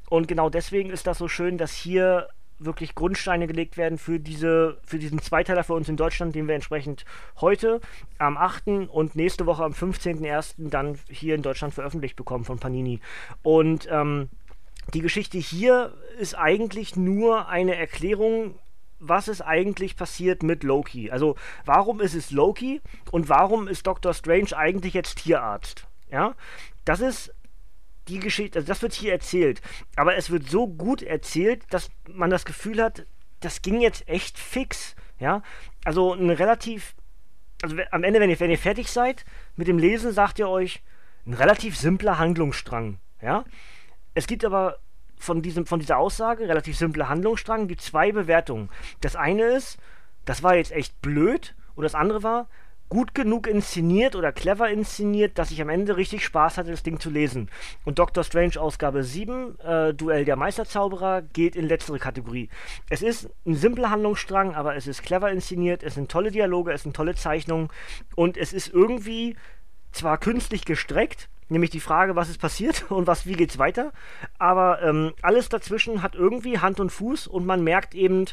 Und 0.10 0.28
genau 0.28 0.50
deswegen 0.50 0.92
ist 0.92 1.08
das 1.08 1.18
so 1.18 1.28
schön, 1.28 1.58
dass 1.58 1.74
hier 1.74 2.30
wirklich 2.60 2.94
Grundsteine 2.94 3.48
gelegt 3.48 3.78
werden 3.78 3.98
für 3.98 4.20
diese, 4.20 4.78
für 4.86 5.00
diesen 5.00 5.20
Zweiteiler 5.20 5.64
für 5.64 5.74
uns 5.74 5.90
in 5.90 5.98
Deutschland, 5.98 6.36
den 6.36 6.48
wir 6.48 6.56
entsprechend 6.56 7.06
heute 7.40 7.80
am 8.18 8.38
8. 8.38 8.68
und 8.90 9.16
nächste 9.16 9.46
Woche 9.46 9.64
am 9.64 9.72
15.01. 9.72 10.70
dann 10.70 11.00
hier 11.10 11.36
in 11.36 11.42
Deutschland 11.42 11.74
veröffentlicht 11.74 12.18
bekommen 12.18 12.44
von 12.44 12.60
Panini. 12.60 13.00
Und 13.42 13.88
ähm, 13.90 14.30
die 14.94 15.02
Geschichte 15.02 15.38
hier 15.38 15.94
ist 16.20 16.38
eigentlich 16.38 16.96
nur 16.96 17.48
eine 17.48 17.76
Erklärung 17.76 18.56
was 19.00 19.28
ist 19.28 19.42
eigentlich 19.42 19.96
passiert 19.96 20.44
mit 20.44 20.64
Loki? 20.64 21.10
Also, 21.12 21.36
warum 21.66 22.02
ist 22.02 22.14
es 22.14 22.32
Loki 22.32 22.82
und 23.12 23.30
warum 23.30 23.68
ist 23.68 23.88
Doctor 23.88 24.14
Strange 24.14 24.56
eigentlich 24.56 24.94
jetzt 24.94 25.20
Tierarzt? 25.20 25.88
Ja, 26.12 26.36
das 26.86 27.00
ist 27.00 27.34
die 28.08 28.20
Geschichte, 28.20 28.60
also 28.60 28.68
das 28.68 28.82
wird 28.82 28.94
hier 28.94 29.12
erzählt, 29.12 29.62
aber 29.96 30.16
es 30.16 30.32
wird 30.32 30.50
so 30.50 30.68
gut 30.68 31.04
erzählt, 31.04 31.64
dass 31.70 31.90
man 32.08 32.30
das 32.30 32.44
Gefühl 32.46 32.82
hat, 32.82 33.06
das 33.40 33.62
ging 33.62 33.82
jetzt 33.82 34.08
echt 34.08 34.38
fix. 34.38 34.96
Ja, 35.20 35.44
also 35.84 36.14
ein 36.14 36.30
relativ, 36.30 36.96
also 37.62 37.76
am 37.92 38.04
Ende, 38.04 38.20
wenn 38.20 38.30
ihr, 38.30 38.40
wenn 38.40 38.50
ihr 38.50 38.58
fertig 38.58 38.90
seid 38.90 39.26
mit 39.56 39.68
dem 39.68 39.78
Lesen, 39.78 40.14
sagt 40.14 40.40
ihr 40.40 40.50
euch, 40.50 40.82
ein 41.26 41.34
relativ 41.34 41.78
simpler 41.78 42.18
Handlungsstrang. 42.18 43.00
Ja, 43.22 43.44
es 44.14 44.28
gibt 44.28 44.46
aber 44.46 44.80
von, 45.20 45.42
diesem, 45.44 45.66
von 45.68 45.80
dieser 45.80 45.98
Aussage, 45.98 46.48
relativ 46.48 46.78
simple 46.78 47.08
Handlungsstrang, 47.08 47.68
gibt 47.68 47.82
zwei 47.82 48.12
Bewertungen. 48.12 48.70
Das 49.02 49.16
eine 49.16 49.44
ist, 49.44 49.78
das 50.26 50.42
war 50.42 50.56
jetzt 50.56 50.72
echt 50.72 51.00
blöd, 51.02 51.56
und 51.76 51.84
das 51.84 51.96
andere 51.96 52.24
war, 52.24 52.48
gut 52.90 53.14
genug 53.14 53.46
inszeniert 53.46 54.16
oder 54.16 54.32
clever 54.32 54.70
inszeniert, 54.70 55.38
dass 55.38 55.52
ich 55.52 55.62
am 55.62 55.70
Ende 55.70 55.96
richtig 55.96 56.26
Spaß 56.26 56.58
hatte, 56.58 56.72
das 56.72 56.82
Ding 56.82 57.00
zu 57.00 57.10
lesen. 57.10 57.50
Und 57.86 58.00
Doctor 58.00 58.24
Strange 58.24 58.60
Ausgabe 58.60 59.04
7, 59.04 59.60
äh, 59.60 59.94
Duell 59.94 60.26
der 60.26 60.36
Meisterzauberer, 60.36 61.22
geht 61.22 61.56
in 61.56 61.68
letztere 61.68 62.00
Kategorie. 62.00 62.50
Es 62.90 63.04
ist 63.04 63.30
ein 63.46 63.56
simpler 63.56 63.92
Handlungsstrang, 63.92 64.56
aber 64.56 64.76
es 64.76 64.88
ist 64.88 65.04
clever 65.04 65.32
inszeniert, 65.32 65.84
es 65.84 65.94
sind 65.94 66.10
tolle 66.10 66.32
Dialoge, 66.32 66.72
es 66.72 66.84
sind 66.84 66.96
tolle 66.96 67.14
Zeichnungen 67.14 67.70
und 68.16 68.38
es 68.38 68.54
ist 68.54 68.70
irgendwie 68.74 69.36
zwar 69.92 70.18
künstlich 70.18 70.66
gestreckt, 70.66 71.30
nämlich 71.50 71.72
die 71.72 71.80
Frage, 71.80 72.16
was 72.16 72.30
ist 72.30 72.40
passiert 72.40 72.86
und 72.92 73.08
was, 73.08 73.26
wie 73.26 73.34
geht's 73.34 73.58
weiter. 73.58 73.92
Aber 74.38 74.82
ähm, 74.82 75.14
alles 75.22 75.50
dazwischen 75.50 76.02
hat 76.02 76.16
irgendwie 76.16 76.60
Hand 76.60 76.80
und 76.80 76.92
Fuß 76.92 77.28
und 77.28 77.46
man 77.46 77.64
merkt 77.64 77.96
eben, 77.96 78.26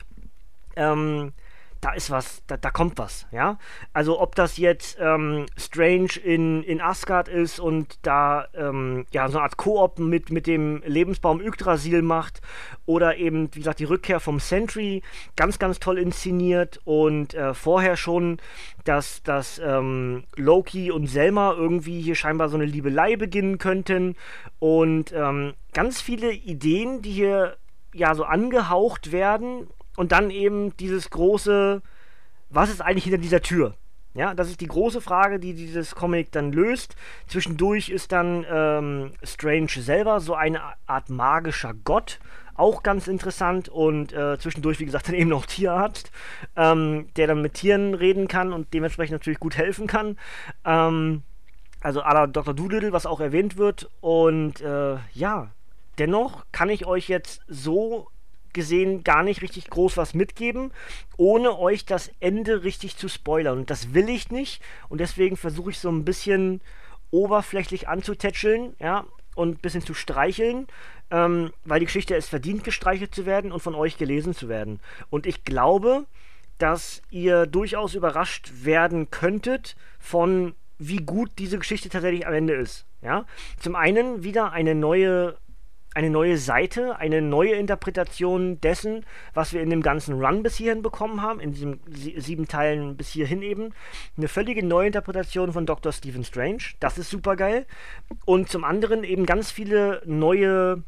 ähm, 0.77 1.33
da 1.81 1.93
ist 1.93 2.11
was, 2.11 2.43
da, 2.47 2.57
da 2.57 2.71
kommt 2.71 2.99
was, 2.99 3.27
ja. 3.31 3.59
Also 3.93 4.21
ob 4.21 4.35
das 4.35 4.57
jetzt 4.57 4.99
ähm, 5.01 5.47
Strange 5.57 6.19
in, 6.23 6.63
in 6.63 6.81
Asgard 6.81 7.29
ist 7.29 7.61
und 7.61 7.99
da 8.03 8.47
ähm, 8.55 9.07
ja 9.13 9.29
so 9.29 9.39
eine 9.39 9.45
Art 9.45 9.57
Koop 9.57 9.99
mit, 9.99 10.31
mit 10.31 10.47
dem 10.47 10.83
Lebensbaum 10.87 11.41
Yggdrasil 11.41 12.03
macht 12.03 12.41
oder 12.87 13.17
eben, 13.17 13.49
wie 13.55 13.61
gesagt, 13.61 13.81
die 13.81 13.85
Rückkehr 13.85 14.21
vom 14.21 14.41
Sentry, 14.41 15.03
ganz, 15.37 15.59
ganz 15.59 15.79
toll 15.79 15.99
inszeniert 15.99 16.81
und 16.85 17.35
äh, 17.35 17.55
vorher 17.55 17.97
schon, 17.97 18.39
dass, 18.85 19.23
dass 19.23 19.59
ähm, 19.59 20.25
Loki 20.37 20.91
und 20.91 21.07
Selma 21.07 21.53
irgendwie 21.53 22.01
hier 22.01 22.15
scheinbar 22.15 22.49
so 22.49 22.57
eine 22.57 22.67
Liebelei 22.67 23.17
beginnen 23.17 23.59
könnten 23.59 24.17
und 24.59 25.13
ähm, 25.13 25.55
ganz 25.73 26.01
viele 26.01 26.33
Ideen, 26.33 27.03
die 27.03 27.13
hier 27.13 27.57
ja 27.93 28.15
so 28.15 28.25
angehaucht 28.25 29.13
werden 29.13 29.69
und 29.97 30.13
dann 30.13 30.31
eben 30.31 30.77
dieses 30.77 31.11
große, 31.11 31.83
was 32.51 32.71
ist 32.71 32.81
eigentlich 32.81 33.05
hinter 33.05 33.19
dieser 33.19 33.43
Tür? 33.43 33.75
Ja, 34.15 34.33
das 34.33 34.49
ist 34.49 34.63
die 34.63 34.67
große 34.67 35.03
Frage, 35.03 35.39
die 35.39 35.53
dieses 35.53 35.95
Comic 35.95 36.33
dann 36.33 36.51
löst. 36.51 36.97
Zwischendurch 37.27 37.91
ist 37.91 38.13
dann 38.13 38.47
ähm, 38.51 39.13
Strange 39.23 39.69
selber 39.69 40.21
so 40.21 40.35
eine 40.35 40.63
Art 40.87 41.11
magischer 41.11 41.75
Gott, 41.85 42.19
auch 42.55 42.83
ganz 42.83 43.09
interessant 43.09 43.69
und 43.69 44.15
äh, 44.15 44.39
zwischendurch, 44.39 44.81
wie 44.81 44.87
gesagt, 44.87 45.09
dann 45.09 45.15
eben 45.15 45.29
noch 45.29 45.45
Tierarzt, 45.45 46.11
ähm, 46.57 47.09
der 47.17 47.27
dann 47.27 47.43
mit 47.43 47.55
Tieren 47.55 47.93
reden 47.93 48.27
kann 48.27 48.55
und 48.55 48.73
dementsprechend 48.73 49.13
natürlich 49.13 49.39
gut 49.41 49.59
helfen 49.59 49.87
kann. 49.87 50.17
Ähm, 50.65 51.23
also 51.83 52.01
à 52.03 52.15
la 52.15 52.27
Dr. 52.27 52.55
Doolittle, 52.55 52.93
was 52.93 53.05
auch 53.05 53.21
erwähnt 53.21 53.59
wird. 53.59 53.91
Und 54.01 54.63
äh, 54.63 54.97
ja, 55.13 55.51
dennoch 55.99 56.47
kann 56.53 56.71
ich 56.71 56.87
euch 56.87 57.09
jetzt 57.09 57.43
so 57.49 58.09
gesehen 58.57 59.05
gar 59.05 59.23
nicht 59.23 59.43
richtig 59.43 59.71
groß 59.71 59.97
was 59.97 60.15
mitgeben, 60.15 60.73
ohne 61.17 61.57
euch 61.59 61.85
das 61.85 62.11
Ende 62.19 62.65
richtig 62.65 62.97
zu 62.97 63.09
spoilern. 63.09 63.59
Und 63.59 63.71
das 63.71 63.95
will 63.95 64.09
ich 64.09 64.31
nicht. 64.33 64.61
Und 64.89 65.01
deswegen 65.01 65.37
versuche 65.37 65.71
ich 65.71 65.79
so 65.79 65.91
ein 65.91 66.05
bisschen 66.05 66.61
oberflächlich 67.13 67.87
anzutätscheln, 67.87 68.75
ja, 68.81 69.05
und 69.37 69.59
ein 69.59 69.61
bisschen 69.61 69.83
zu 69.83 69.95
streicheln, 69.95 70.67
ähm, 71.11 71.53
weil 71.65 71.79
die 71.79 71.87
Geschichte 71.87 72.17
es 72.17 72.29
verdient, 72.29 72.65
gestreichelt 72.65 73.15
zu 73.15 73.27
werden 73.27 73.53
und 73.53 73.61
von 73.61 73.75
euch 73.75 73.99
gelesen 73.99 74.35
zu 74.35 74.49
werden. 74.49 74.81
Und 75.11 75.27
ich 75.27 75.45
glaube, 75.45 76.07
dass 76.59 77.03
ihr 77.11 77.47
durchaus 77.47 77.95
überrascht 77.95 78.51
werden 78.65 79.11
könntet 79.11 79.77
von 80.01 80.55
wie 80.79 80.97
gut 80.97 81.31
diese 81.39 81.59
Geschichte 81.59 81.91
tatsächlich 81.91 82.27
am 82.27 82.33
Ende 82.33 82.55
ist. 82.55 82.87
Ja? 83.03 83.27
Zum 83.61 83.77
einen 83.77 84.25
wieder 84.25 84.53
eine 84.53 84.75
neue 84.75 85.37
eine 85.97 86.11
neue 86.11 86.37
Seite, 86.37 86.99
eine 86.99 87.23
neue 87.23 87.55
Interpretation 87.55 88.61
dessen, 88.61 89.07
was 89.33 89.55
wir 89.55 89.63
in 89.63 89.71
dem 89.71 89.81
ganzen 89.81 90.23
Run 90.23 90.43
bis 90.43 90.57
hierhin 90.57 90.83
bekommen 90.83 91.23
haben, 91.23 91.41
in 91.41 91.53
diesen 91.53 91.81
sieben 91.89 92.47
Teilen 92.47 92.99
bis 92.99 93.09
hierhin 93.09 93.41
eben. 93.41 93.73
Eine 94.19 94.29
völlige 94.29 94.63
neue 94.63 94.89
Interpretation 94.89 95.55
von 95.55 95.65
Dr. 95.65 95.93
Stephen 95.93 96.23
Strange. 96.23 96.63
Das 96.81 96.99
ist 96.99 97.09
super 97.09 97.35
geil. 97.35 97.65
Und 98.27 98.51
zum 98.51 98.63
anderen 98.63 99.05
eben 99.05 99.25
ganz 99.25 99.51
viele 99.51 100.03
neue 100.05 100.83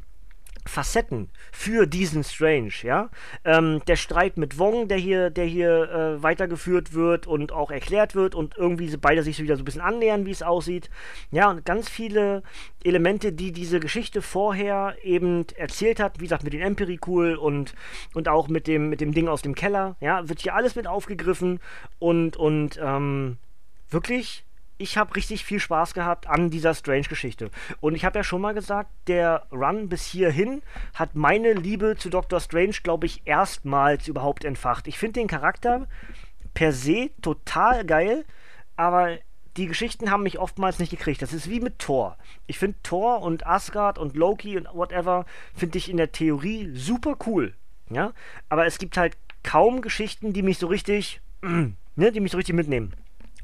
Facetten 0.69 1.31
für 1.51 1.87
diesen 1.87 2.23
Strange, 2.23 2.73
ja. 2.83 3.11
Ähm, 3.45 3.81
der 3.87 3.97
Streit 3.97 4.37
mit 4.37 4.59
Wong, 4.59 4.89
der 4.89 4.99
hier, 4.99 5.31
der 5.31 5.47
hier 5.47 5.91
äh, 5.91 6.23
weitergeführt 6.23 6.93
wird 6.95 7.27
und 7.27 7.53
auch 7.53 7.71
erklärt 7.71 8.15
wird 8.15 8.35
und 8.35 8.57
irgendwie 8.57 8.95
beide 8.97 9.23
sich 9.23 9.43
wieder 9.43 9.57
so 9.57 9.63
ein 9.63 9.65
bisschen 9.65 9.81
annähern, 9.81 10.27
wie 10.27 10.31
es 10.31 10.43
aussieht. 10.43 10.91
Ja, 11.31 11.51
und 11.51 11.65
ganz 11.65 11.89
viele 11.89 12.43
Elemente, 12.85 13.33
die 13.33 13.53
diese 13.53 13.81
Geschichte 13.81 14.23
vorher 14.23 14.97
eben 15.03 15.47
erzählt 15.57 16.01
hat, 16.01 16.21
wie 16.21 16.25
gesagt, 16.25 16.45
mit 16.45 16.53
den 16.53 16.63
Empirikul 16.63 17.37
und, 17.37 17.75
und 18.15 18.29
auch 18.29 18.49
mit 18.49 18.67
dem, 18.67 18.89
mit 18.89 19.01
dem 19.01 19.13
Ding 19.13 19.29
aus 19.29 19.43
dem 19.43 19.55
Keller, 19.55 19.97
ja, 20.01 20.29
wird 20.29 20.41
hier 20.41 20.55
alles 20.55 20.77
mit 20.77 20.87
aufgegriffen 20.87 21.61
und, 21.99 22.37
und 22.37 22.79
ähm, 22.83 23.39
wirklich 23.91 24.45
ich 24.79 24.97
habe 24.97 25.15
richtig 25.17 25.45
viel 25.45 25.61
Spaß 25.61 25.93
gehabt 25.93 26.29
an 26.29 26.51
dieser 26.51 26.73
Strange-Geschichte. 26.73 27.51
Und 27.81 27.95
ich 27.95 28.05
habe 28.05 28.19
ja 28.19 28.25
schon 28.25 28.41
mal 28.41 28.55
gesagt, 28.55 28.91
der 29.09 29.47
Run 29.51 29.89
bis 29.89 30.07
hierhin 30.07 30.63
hat 30.95 31.15
meine 31.15 31.53
Liebe 31.53 31.97
zu 31.99 32.09
Doctor 32.09 32.41
Strange, 32.41 32.77
glaube 32.83 33.07
ich, 33.07 33.23
erstmals 33.25 34.09
überhaupt 34.09 34.45
entfacht. 34.45 34.87
Ich 34.87 34.99
finde 34.99 35.21
den 35.21 35.29
Charakter 35.29 35.87
per 36.55 36.73
se 36.73 37.11
total 37.21 37.85
geil, 37.85 38.25
aber 38.77 39.19
die 39.57 39.67
Geschichten 39.67 40.11
haben 40.11 40.23
mich 40.23 40.39
oftmals 40.39 40.79
nicht 40.79 40.91
gekriegt. 40.91 41.21
Das 41.21 41.33
ist 41.33 41.51
wie 41.51 41.61
mit 41.61 41.81
Thor. 41.81 42.17
Ich 42.47 42.59
finde 42.59 42.79
Thor 42.85 43.23
und 43.23 43.45
Asgard 43.47 43.99
und 43.99 44.17
Loki 44.17 44.57
und 44.57 44.69
whatever, 44.73 45.27
finde 45.55 45.79
ich 45.79 45.91
in 45.91 45.97
der 45.97 46.13
Theorie 46.13 46.71
super 46.75 47.17
cool. 47.27 47.55
Ja? 47.91 48.13
Aber 48.49 48.67
es 48.67 48.79
gibt 48.79 48.97
halt 48.97 49.17
kaum 49.43 49.83
Geschichten, 49.83 50.33
die 50.33 50.43
mich 50.43 50.59
so 50.59 50.69
richtig, 50.69 51.21
ne, 51.43 52.13
die 52.13 52.21
mich 52.21 52.31
so 52.31 52.37
richtig 52.37 52.55
mitnehmen. 52.55 52.95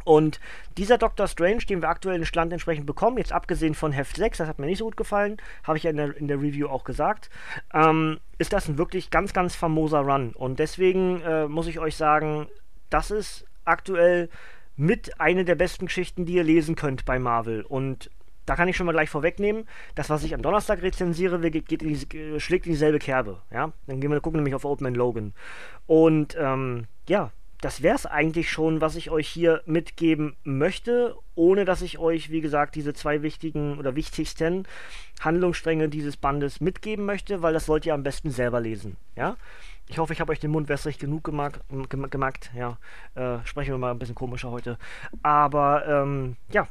Und 0.05 0.39
dieser 0.77 0.99
Doctor 0.99 1.27
Strange, 1.27 1.65
den 1.69 1.83
wir 1.83 1.89
aktuell 1.89 2.17
in 2.17 2.27
Stand 2.27 2.53
entsprechend 2.53 2.87
bekommen, 2.87 3.19
jetzt 3.19 3.33
abgesehen 3.33 3.75
von 3.75 3.93
Heft 3.93 4.17
6, 4.17 4.39
das 4.39 4.49
hat 4.49 4.59
mir 4.59 4.67
nicht 4.67 4.79
so 4.79 4.85
gut 4.85 4.97
gefallen, 4.97 5.39
habe 5.65 5.79
ich 5.79 5.85
ja 5.85 5.91
in 5.91 5.97
der, 5.97 6.17
in 6.17 6.29
der 6.29 6.41
Review 6.41 6.69
auch 6.69 6.85
gesagt, 6.85 7.31
ähm, 7.73 8.21
ist 8.39 8.53
das 8.53 8.69
ein 8.69 8.79
wirklich 8.79 9.11
ganz, 9.11 9.33
ganz 9.33 9.55
famoser 9.55 10.01
Run. 10.01 10.33
Und 10.35 10.59
deswegen 10.59 11.23
äh, 11.23 11.49
muss 11.49 11.67
ich 11.67 11.79
euch 11.79 11.97
sagen, 11.97 12.49
das 12.91 13.11
ist 13.11 13.47
aktuell 13.65 14.29
mit 14.77 15.21
eine 15.21 15.45
der 15.45 15.55
besten 15.55 15.87
Geschichten, 15.87 16.27
die 16.27 16.35
ihr 16.35 16.45
lesen 16.45 16.77
könnt 16.77 17.05
bei 17.05 17.19
Marvel. 17.19 17.63
Und 17.63 18.11
da 18.47 18.57
kann 18.57 18.69
ich 18.69 18.77
schon 18.77 18.87
mal 18.87 18.93
gleich 18.93 19.09
vorwegnehmen, 19.09 19.67
das, 19.95 20.11
was 20.11 20.25
ich 20.25 20.35
am 20.35 20.43
Donnerstag 20.43 20.83
rezensiere, 20.83 21.39
geht, 21.51 21.67
geht 21.67 21.83
in 21.83 21.89
die, 21.89 22.41
schlägt 22.41 22.67
in 22.67 22.73
dieselbe 22.73 22.99
Kerbe. 22.99 23.41
Ja? 23.51 23.73
Dann 23.87 24.01
gehen 24.01 24.11
wir 24.11 24.21
gucken 24.21 24.39
nämlich 24.39 24.55
auf 24.55 24.65
Old 24.65 24.81
Man 24.81 24.95
Logan. 24.95 25.33
Und 25.87 26.37
ähm, 26.39 26.87
ja, 27.09 27.31
das 27.65 27.83
wäre 27.83 27.95
es 27.95 28.05
eigentlich 28.05 28.51
schon, 28.51 28.83
was 28.83 28.95
ich 28.95 29.11
euch 29.11 29.27
hier 29.27 29.63
mitgeben 29.65 30.37
möchte, 30.45 31.17
ohne 31.35 31.65
dass 31.65 31.81
ich 31.81 31.99
euch, 31.99 32.31
wie 32.31 32.43
gesagt, 32.43 32.75
diese 32.75 32.93
zwei 32.93 33.23
wichtigen 33.23 33.79
oder 33.79 33.97
wichtigsten 33.97 34.67
Handlungsstränge 35.21 35.89
dieses 35.89 36.19
Bandes 36.19 36.61
mitgeben 36.61 37.07
möchte, 37.07 37.41
weil 37.41 37.55
das 37.55 37.65
sollt 37.65 37.87
ihr 37.87 37.95
am 37.95 38.03
besten 38.03 38.31
selber 38.31 38.61
lesen. 38.61 38.99
Ja? 39.17 39.39
Ich 39.89 39.97
hoffe, 39.97 40.13
ich 40.13 40.21
habe 40.21 40.31
euch 40.31 40.41
den 40.41 40.51
Mund 40.51 40.69
wässrig 40.69 40.99
genug 40.99 41.25
gemacht. 41.25 41.61
gemacht 41.89 42.51
ja, 42.55 42.77
äh, 43.15 43.39
sprechen 43.47 43.73
wir 43.73 43.79
mal 43.79 43.93
ein 43.93 43.99
bisschen 43.99 44.15
komischer 44.15 44.51
heute. 44.51 44.77
Aber 45.23 45.87
ähm, 45.87 46.37
ja, 46.51 46.69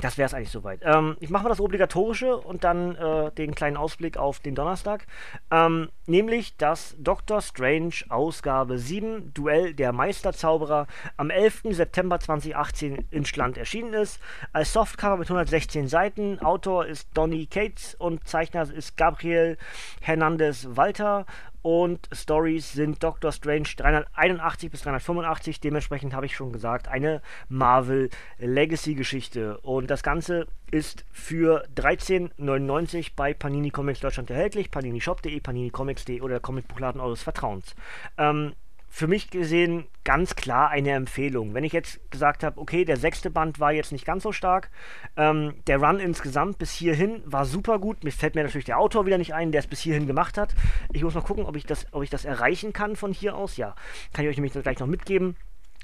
das 0.00 0.18
wäre 0.18 0.26
es 0.26 0.34
eigentlich 0.34 0.50
soweit. 0.50 0.80
Ähm, 0.82 1.16
ich 1.20 1.30
mache 1.30 1.44
mal 1.44 1.48
das 1.48 1.60
Obligatorische 1.60 2.36
und 2.36 2.64
dann 2.64 2.96
äh, 2.96 3.30
den 3.32 3.54
kleinen 3.54 3.76
Ausblick 3.76 4.16
auf 4.16 4.40
den 4.40 4.54
Donnerstag. 4.54 5.06
Ähm, 5.50 5.88
nämlich, 6.06 6.56
dass 6.56 6.96
Doctor 6.98 7.40
Strange 7.40 7.94
Ausgabe 8.08 8.78
7, 8.78 9.32
Duell 9.34 9.72
der 9.74 9.92
Meisterzauberer, 9.92 10.86
am 11.16 11.30
11. 11.30 11.62
September 11.70 12.18
2018 12.18 13.06
in 13.10 13.24
Schland 13.24 13.56
erschienen 13.56 13.94
ist. 13.94 14.20
Als 14.52 14.72
Softcover 14.72 15.16
mit 15.16 15.28
116 15.28 15.88
Seiten. 15.88 16.40
Autor 16.40 16.86
ist 16.86 17.08
Donny 17.14 17.46
Cates 17.46 17.94
und 17.94 18.26
Zeichner 18.26 18.70
ist 18.70 18.96
Gabriel 18.96 19.56
Hernandez 20.00 20.66
Walter 20.70 21.24
und 21.64 22.10
Stories 22.12 22.74
sind 22.74 23.02
Doctor 23.02 23.32
Strange 23.32 23.70
381 23.78 24.70
bis 24.70 24.82
385. 24.82 25.60
Dementsprechend 25.60 26.12
habe 26.12 26.26
ich 26.26 26.36
schon 26.36 26.52
gesagt, 26.52 26.88
eine 26.88 27.22
Marvel 27.48 28.10
Legacy 28.38 28.94
Geschichte. 28.94 29.56
Und 29.62 29.90
das 29.90 30.02
Ganze 30.02 30.46
ist 30.70 31.06
für 31.10 31.66
13,99 31.74 33.12
bei 33.16 33.32
Panini 33.32 33.70
Comics 33.70 34.00
Deutschland 34.00 34.28
erhältlich. 34.28 34.70
PaniniShop.de, 34.70 35.40
PaniniComics.de 35.40 36.20
oder 36.20 36.34
der 36.34 36.40
Comicbuchladen 36.40 37.00
eures 37.00 37.22
Vertrauens. 37.22 37.74
Ähm, 38.18 38.52
für 38.94 39.08
mich 39.08 39.30
gesehen 39.30 39.88
ganz 40.04 40.36
klar 40.36 40.70
eine 40.70 40.92
Empfehlung. 40.92 41.52
Wenn 41.52 41.64
ich 41.64 41.72
jetzt 41.72 41.98
gesagt 42.12 42.44
habe, 42.44 42.60
okay, 42.60 42.84
der 42.84 42.96
sechste 42.96 43.28
Band 43.28 43.58
war 43.58 43.72
jetzt 43.72 43.90
nicht 43.90 44.04
ganz 44.04 44.22
so 44.22 44.30
stark, 44.30 44.70
ähm, 45.16 45.54
der 45.66 45.78
Run 45.78 45.98
insgesamt 45.98 46.58
bis 46.58 46.70
hierhin 46.70 47.20
war 47.24 47.44
super 47.44 47.80
gut. 47.80 48.04
Mir 48.04 48.12
fällt 48.12 48.36
mir 48.36 48.44
natürlich 48.44 48.66
der 48.66 48.78
Autor 48.78 49.04
wieder 49.04 49.18
nicht 49.18 49.34
ein, 49.34 49.50
der 49.50 49.58
es 49.58 49.66
bis 49.66 49.80
hierhin 49.80 50.06
gemacht 50.06 50.38
hat. 50.38 50.54
Ich 50.92 51.02
muss 51.02 51.14
mal 51.14 51.22
gucken, 51.22 51.44
ob 51.44 51.56
ich 51.56 51.66
das, 51.66 51.88
ob 51.90 52.04
ich 52.04 52.10
das 52.10 52.24
erreichen 52.24 52.72
kann 52.72 52.94
von 52.94 53.12
hier 53.12 53.34
aus. 53.34 53.56
Ja, 53.56 53.74
kann 54.12 54.24
ich 54.24 54.30
euch 54.30 54.36
nämlich 54.36 54.52
gleich 54.52 54.78
noch 54.78 54.86
mitgeben 54.86 55.34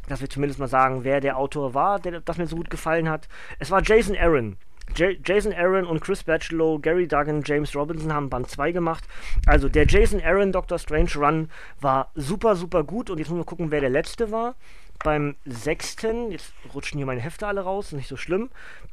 dass 0.08 0.20
wir 0.20 0.30
zumindest 0.30 0.58
mal 0.58 0.66
sagen, 0.66 1.04
wer 1.04 1.20
der 1.20 1.36
Autor 1.36 1.74
war, 1.74 2.00
der 2.00 2.20
das 2.20 2.38
mir 2.38 2.46
so 2.46 2.56
gut 2.56 2.70
gefallen 2.70 3.08
hat. 3.08 3.28
Es 3.58 3.70
war 3.70 3.82
Jason 3.82 4.16
Aaron. 4.16 4.56
J 4.96 5.18
Jason 5.24 5.52
Aaron 5.52 5.86
und 5.86 6.00
Chris 6.00 6.24
Bachelor, 6.24 6.80
Gary 6.80 7.06
Duggan, 7.06 7.42
James 7.44 7.74
Robinson 7.74 8.12
haben 8.12 8.30
Band 8.30 8.48
2 8.48 8.72
gemacht. 8.72 9.04
Also 9.46 9.68
der 9.68 9.86
Jason 9.86 10.20
Aaron 10.20 10.52
Doctor 10.52 10.78
Strange 10.78 11.12
Run 11.16 11.48
war 11.80 12.10
super, 12.14 12.56
super 12.56 12.84
gut. 12.84 13.10
Und 13.10 13.18
jetzt 13.18 13.28
müssen 13.28 13.40
wir 13.40 13.44
gucken, 13.44 13.70
wer 13.70 13.80
der 13.80 13.90
letzte 13.90 14.30
war 14.30 14.54
beim 15.02 15.36
sechsten, 15.44 16.30
jetzt 16.30 16.52
rutschen 16.74 16.98
hier 16.98 17.06
meine 17.06 17.20
Hefte 17.20 17.46
alle 17.46 17.62
raus, 17.62 17.92
nicht 17.92 18.08
so 18.08 18.16
schlimm. 18.16 18.50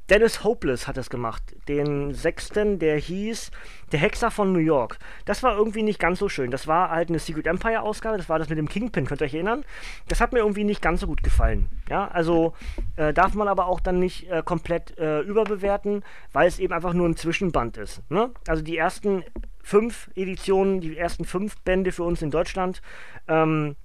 Dennis 0.09 0.43
Hopeless 0.43 0.87
hat 0.87 0.95
das 0.95 1.09
gemacht. 1.09 1.43
Den 1.67 2.13
sechsten, 2.13 2.79
der 2.79 2.97
hieß 2.97 3.51
Der 3.91 3.99
Hexer 3.99 4.31
von 4.31 4.51
New 4.51 4.59
York. 4.59 4.99
Das 5.25 5.43
war 5.43 5.55
irgendwie 5.55 5.83
nicht 5.83 5.99
ganz 5.99 6.19
so 6.19 6.27
schön. 6.29 6.51
Das 6.51 6.67
war 6.67 6.89
halt 6.89 7.09
eine 7.09 7.19
Secret 7.19 7.47
Empire 7.47 7.81
Ausgabe, 7.81 8.17
das 8.17 8.29
war 8.29 8.39
das 8.39 8.49
mit 8.49 8.57
dem 8.57 8.69
Kingpin, 8.69 9.05
könnt 9.05 9.21
ihr 9.21 9.25
euch 9.25 9.33
erinnern? 9.33 9.63
Das 10.07 10.19
hat 10.19 10.33
mir 10.33 10.39
irgendwie 10.39 10.63
nicht 10.63 10.81
ganz 10.81 11.01
so 11.01 11.07
gut 11.07 11.23
gefallen. 11.23 11.69
Ja, 11.89 12.07
also 12.07 12.53
äh, 12.95 13.13
darf 13.13 13.33
man 13.33 13.47
aber 13.47 13.67
auch 13.67 13.79
dann 13.79 13.99
nicht 13.99 14.29
äh, 14.29 14.41
komplett 14.43 14.97
äh, 14.97 15.21
überbewerten, 15.21 16.03
weil 16.33 16.47
es 16.47 16.59
eben 16.59 16.73
einfach 16.73 16.93
nur 16.93 17.07
ein 17.07 17.15
Zwischenband 17.15 17.77
ist. 17.77 18.01
Ne? 18.09 18.31
Also 18.47 18.63
die 18.63 18.77
ersten 18.77 19.23
fünf 19.61 20.09
Editionen, 20.15 20.79
die 20.79 20.97
ersten 20.97 21.25
fünf 21.25 21.57
Bände 21.59 21.91
für 21.91 22.03
uns 22.03 22.21
in 22.21 22.31
Deutschland, 22.31 22.81
ähm, 23.27 23.75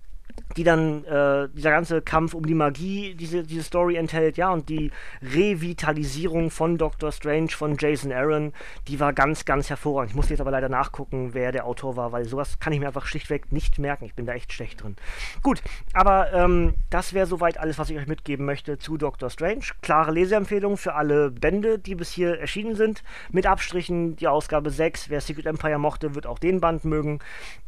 die 0.56 0.64
dann 0.64 1.04
äh, 1.04 1.48
dieser 1.54 1.70
ganze 1.70 2.02
Kampf 2.02 2.34
um 2.34 2.46
die 2.46 2.54
Magie 2.54 3.14
diese, 3.14 3.42
diese 3.42 3.62
Story 3.62 3.96
enthält, 3.96 4.36
ja, 4.36 4.50
und 4.50 4.68
die 4.68 4.90
Revitalisierung 5.22 6.50
von 6.50 6.78
Doctor 6.78 7.12
Strange 7.12 7.48
von 7.50 7.76
Jason 7.78 8.12
Aaron, 8.12 8.52
die 8.88 9.00
war 9.00 9.12
ganz, 9.12 9.44
ganz 9.44 9.70
hervorragend. 9.70 10.10
Ich 10.10 10.16
muss 10.16 10.28
jetzt 10.28 10.40
aber 10.40 10.50
leider 10.50 10.68
nachgucken, 10.68 11.30
wer 11.32 11.52
der 11.52 11.66
Autor 11.66 11.96
war, 11.96 12.12
weil 12.12 12.24
sowas 12.24 12.58
kann 12.58 12.72
ich 12.72 12.80
mir 12.80 12.86
einfach 12.86 13.06
schlichtweg 13.06 13.52
nicht 13.52 13.78
merken. 13.78 14.04
Ich 14.04 14.14
bin 14.14 14.26
da 14.26 14.34
echt 14.34 14.52
schlecht 14.52 14.82
drin. 14.82 14.96
Gut, 15.42 15.62
aber 15.92 16.32
ähm, 16.32 16.74
das 16.90 17.12
wäre 17.14 17.26
soweit 17.26 17.58
alles, 17.58 17.78
was 17.78 17.90
ich 17.90 17.98
euch 17.98 18.06
mitgeben 18.06 18.46
möchte 18.46 18.78
zu 18.78 18.96
Doctor 18.96 19.30
Strange. 19.30 19.64
Klare 19.80 20.12
Leseempfehlung 20.12 20.76
für 20.76 20.94
alle 20.94 21.30
Bände, 21.30 21.78
die 21.78 21.94
bis 21.94 22.12
hier 22.12 22.38
erschienen 22.38 22.76
sind, 22.76 23.02
mit 23.30 23.46
Abstrichen 23.46 24.16
die 24.16 24.28
Ausgabe 24.28 24.70
6. 24.70 25.10
Wer 25.10 25.20
Secret 25.20 25.46
Empire 25.46 25.78
mochte, 25.78 26.14
wird 26.14 26.26
auch 26.26 26.38
den 26.38 26.60
Band 26.60 26.84
mögen. 26.84 27.20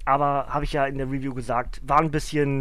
Aber 0.05 0.47
habe 0.49 0.65
ich 0.65 0.73
ja 0.73 0.85
in 0.85 0.99
der 0.99 1.11
Review 1.11 1.33
gesagt, 1.33 1.81
war 1.85 2.01
ein 2.01 2.11
bisschen, 2.11 2.54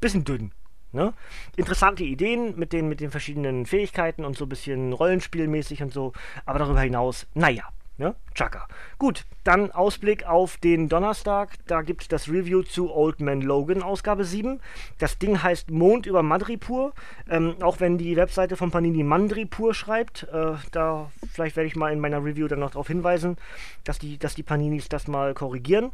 bisschen 0.00 0.24
dünn. 0.24 0.52
Ne? 0.92 1.14
Interessante 1.56 2.02
Ideen 2.02 2.58
mit 2.58 2.72
den, 2.72 2.88
mit 2.88 3.00
den 3.00 3.10
verschiedenen 3.10 3.64
Fähigkeiten 3.66 4.24
und 4.24 4.36
so 4.36 4.46
ein 4.46 4.48
bisschen 4.48 4.92
rollenspielmäßig 4.92 5.82
und 5.82 5.92
so. 5.92 6.12
Aber 6.46 6.58
darüber 6.58 6.80
hinaus, 6.80 7.26
naja, 7.34 7.68
Ne? 8.00 8.14
Chaka. 8.34 8.66
Gut, 8.96 9.26
dann 9.44 9.72
Ausblick 9.72 10.24
auf 10.24 10.56
den 10.56 10.88
Donnerstag. 10.88 11.56
Da 11.66 11.82
gibt 11.82 12.00
es 12.00 12.08
das 12.08 12.30
Review 12.30 12.62
zu 12.62 12.90
Old 12.90 13.20
Man 13.20 13.42
Logan, 13.42 13.82
Ausgabe 13.82 14.24
7. 14.24 14.58
Das 14.98 15.18
Ding 15.18 15.42
heißt 15.42 15.70
Mond 15.70 16.06
über 16.06 16.22
Madripur. 16.22 16.94
Ähm, 17.28 17.56
auch 17.60 17.78
wenn 17.78 17.98
die 17.98 18.16
Webseite 18.16 18.56
von 18.56 18.70
Panini 18.70 19.02
Mandripur 19.02 19.74
schreibt. 19.74 20.22
Äh, 20.32 20.54
da 20.72 21.10
vielleicht 21.30 21.56
werde 21.56 21.66
ich 21.66 21.76
mal 21.76 21.92
in 21.92 22.00
meiner 22.00 22.24
Review 22.24 22.48
dann 22.48 22.60
noch 22.60 22.70
darauf 22.70 22.88
hinweisen, 22.88 23.36
dass 23.84 23.98
die, 23.98 24.16
dass 24.16 24.34
die 24.34 24.44
Paninis 24.44 24.88
das 24.88 25.06
mal 25.06 25.34
korrigieren. 25.34 25.92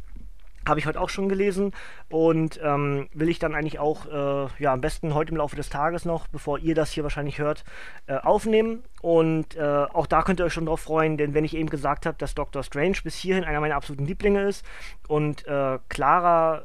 Habe 0.66 0.80
ich 0.80 0.86
heute 0.86 1.00
auch 1.00 1.08
schon 1.08 1.28
gelesen 1.28 1.72
und 2.08 2.60
ähm, 2.62 3.08
will 3.14 3.28
ich 3.28 3.38
dann 3.38 3.54
eigentlich 3.54 3.78
auch, 3.78 4.06
äh, 4.06 4.48
ja, 4.58 4.72
am 4.72 4.80
besten 4.80 5.14
heute 5.14 5.30
im 5.30 5.36
Laufe 5.36 5.56
des 5.56 5.68
Tages 5.68 6.04
noch, 6.04 6.26
bevor 6.26 6.58
ihr 6.58 6.74
das 6.74 6.90
hier 6.90 7.02
wahrscheinlich 7.02 7.38
hört, 7.38 7.64
äh, 8.06 8.16
aufnehmen. 8.16 8.82
Und 9.00 9.56
äh, 9.56 9.62
auch 9.62 10.06
da 10.06 10.22
könnt 10.22 10.40
ihr 10.40 10.46
euch 10.46 10.52
schon 10.52 10.66
drauf 10.66 10.80
freuen, 10.80 11.16
denn 11.16 11.34
wenn 11.34 11.44
ich 11.44 11.56
eben 11.56 11.70
gesagt 11.70 12.06
habe, 12.06 12.18
dass 12.18 12.34
Doctor 12.34 12.62
Strange 12.62 12.96
bis 13.04 13.14
hierhin 13.14 13.44
einer 13.44 13.60
meiner 13.60 13.76
absoluten 13.76 14.06
Lieblinge 14.06 14.42
ist 14.42 14.64
und 15.06 15.46
äh, 15.46 15.78
klarer 15.88 16.64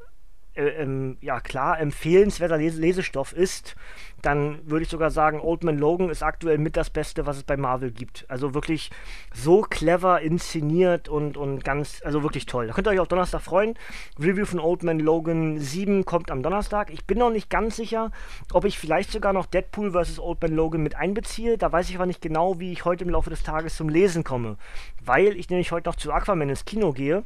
äh, 0.54 0.64
ähm, 0.64 1.18
ja 1.22 1.40
klar 1.40 1.80
empfehlenswerter 1.80 2.58
Les 2.58 2.76
Lesestoff 2.76 3.32
ist, 3.32 3.76
dann 4.22 4.60
würde 4.70 4.84
ich 4.84 4.90
sogar 4.90 5.12
sagen, 5.12 5.40
Old 5.40 5.64
Man 5.64 5.78
Logan 5.78 6.10
ist 6.10 6.24
aktuell 6.24 6.58
mit 6.58 6.78
das 6.78 6.90
Beste, 6.90 7.26
was 7.26 7.38
es 7.38 7.44
bei 7.44 7.58
Marvel 7.58 7.92
gibt. 7.92 8.26
Also 8.30 8.54
wirklich 8.54 8.92
so 9.34 9.62
clever 9.62 10.22
inszeniert 10.22 11.10
und, 11.10 11.38
und 11.38 11.64
ganz, 11.64 12.02
also 12.04 12.24
wirklich 12.24 12.46
toll. 12.46 12.68
Da 12.68 12.74
könnt 12.74 12.88
ihr 12.88 12.92
euch 12.92 13.00
auf 13.00 13.08
Donnerstag 13.08 13.42
freuen. 13.42 13.76
Review 14.20 14.46
von 14.46 14.60
Old 14.60 14.84
Man 14.84 15.00
Logan 15.00 15.60
7 15.60 16.06
kommt 16.06 16.32
am 16.32 16.44
Donnerstag. 16.44 16.92
Ich 16.92 17.06
bin 17.06 17.18
noch 17.18 17.32
nicht 17.32 17.50
ganz 17.50 17.76
sicher, 17.76 18.12
ob 18.54 18.66
ich 18.66 18.78
vielleicht 18.78 19.12
sogar 19.12 19.34
noch 19.34 19.46
Deadpool 19.46 19.92
vs. 19.92 20.20
Old 20.20 20.42
Man 20.42 20.54
Logan 20.54 20.84
mit 20.84 20.96
einbeziehe. 20.96 21.58
Da 21.58 21.72
weiß 21.72 21.90
ich 21.90 21.96
aber 21.96 22.06
nicht 22.06 22.22
genau, 22.22 22.60
wie 22.60 22.72
ich 22.72 22.86
heute 22.86 23.04
im 23.04 23.10
Laufe 23.10 23.30
des 23.30 23.44
Tages 23.44 23.76
zum 23.76 23.90
Lesen 23.90 24.24
komme. 24.24 24.58
Weil 25.04 25.36
ich 25.36 25.50
nämlich 25.50 25.72
heute 25.72 25.90
noch 25.90 25.96
zu 25.96 26.12
Aquaman 26.12 26.50
ins 26.50 26.66
Kino 26.66 26.94
gehe 26.94 27.24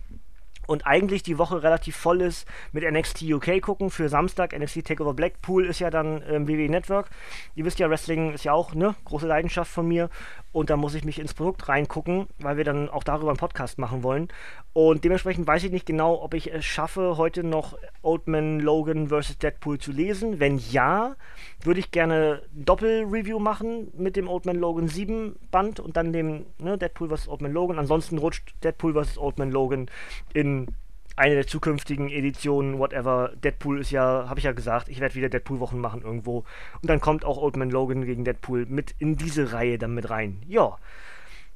und 0.67 0.86
eigentlich 0.86 1.24
die 1.24 1.38
Woche 1.38 1.63
relativ 1.63 1.95
voll 1.95 2.22
ist 2.22 2.48
mit 2.72 2.84
NXT 2.84 3.24
UK 3.24 3.62
gucken 3.62 3.89
für 3.89 4.10
Samstag. 4.10 4.57
NXT 4.57 4.86
Takeover 4.86 5.13
Blackpool 5.13 5.65
ist 5.65 5.79
ja 5.79 5.89
dann 5.89 6.22
im 6.22 6.48
WWE 6.48 6.69
Network. 6.69 7.10
Ihr 7.55 7.65
wisst 7.65 7.79
ja, 7.79 7.89
Wrestling 7.89 8.34
ist 8.34 8.45
ja 8.45 8.53
auch 8.53 8.74
eine 8.74 8.95
große 9.05 9.27
Leidenschaft 9.27 9.72
von 9.72 9.88
mir 9.88 10.10
und 10.51 10.69
da 10.69 10.77
muss 10.77 10.95
ich 10.95 11.03
mich 11.03 11.19
ins 11.19 11.34
Produkt 11.34 11.67
reingucken, 11.67 12.27
weil 12.39 12.57
wir 12.57 12.63
dann 12.63 12.89
auch 12.89 13.03
darüber 13.03 13.29
einen 13.29 13.38
Podcast 13.38 13.77
machen 13.77 14.03
wollen. 14.03 14.29
Und 14.77 15.05
dementsprechend 15.05 15.48
weiß 15.48 15.63
ich 15.63 15.72
nicht 15.72 15.86
genau, 15.86 16.22
ob 16.22 16.34
ich 16.34 16.53
es 16.53 16.65
schaffe, 16.65 17.15
heute 17.15 17.46
noch 17.46 17.77
Oldman 18.01 18.60
Logan 18.60 19.08
vs. 19.08 19.38
Deadpool 19.38 19.79
zu 19.79 19.94
lesen. 19.94 20.41
Wenn 20.41 20.58
ja, 20.58 21.15
würde 21.63 21.79
ich 21.79 21.91
gerne 21.91 22.41
Doppel-Review 22.51 23.39
machen 23.39 23.88
mit 23.98 24.17
dem 24.17 24.27
Oldman 24.27 24.58
Logan 24.58 24.89
7 24.89 25.38
Band 25.50 25.79
und 25.79 25.96
dann 25.96 26.12
dem 26.12 26.46
ne, 26.58 26.77
Deadpool 26.77 27.08
vs. 27.08 27.29
Oldman 27.29 27.53
Logan. 27.53 27.79
Ansonsten 27.79 28.17
rutscht 28.17 28.53
Deadpool 28.65 29.01
vs. 29.01 29.17
Oldman 29.17 29.50
Logan 29.50 29.89
in 30.34 30.67
eine 31.15 31.36
der 31.36 31.48
zukünftigen 31.48 32.10
Editionen, 32.10 32.77
whatever. 32.77 33.32
Deadpool 33.41 33.79
ist 33.79 33.91
ja, 33.91 34.27
habe 34.27 34.39
ich 34.39 34.44
ja 34.44 34.51
gesagt, 34.51 34.89
ich 34.89 35.00
werde 35.00 35.15
wieder 35.15 35.29
Deadpool-Wochen 35.29 35.79
machen 35.79 36.01
irgendwo. 36.01 36.39
Und 36.82 36.89
dann 36.89 37.00
kommt 37.00 37.24
auch 37.24 37.38
Old 37.38 37.55
Man 37.55 37.70
Logan 37.70 38.03
gegen 38.03 38.25
Deadpool 38.25 38.65
mit 38.65 38.94
in 39.00 39.15
diese 39.15 39.53
Reihe 39.53 39.77
dann 39.77 39.94
mit 39.94 40.10
rein. 40.10 40.44
Ja. 40.50 40.77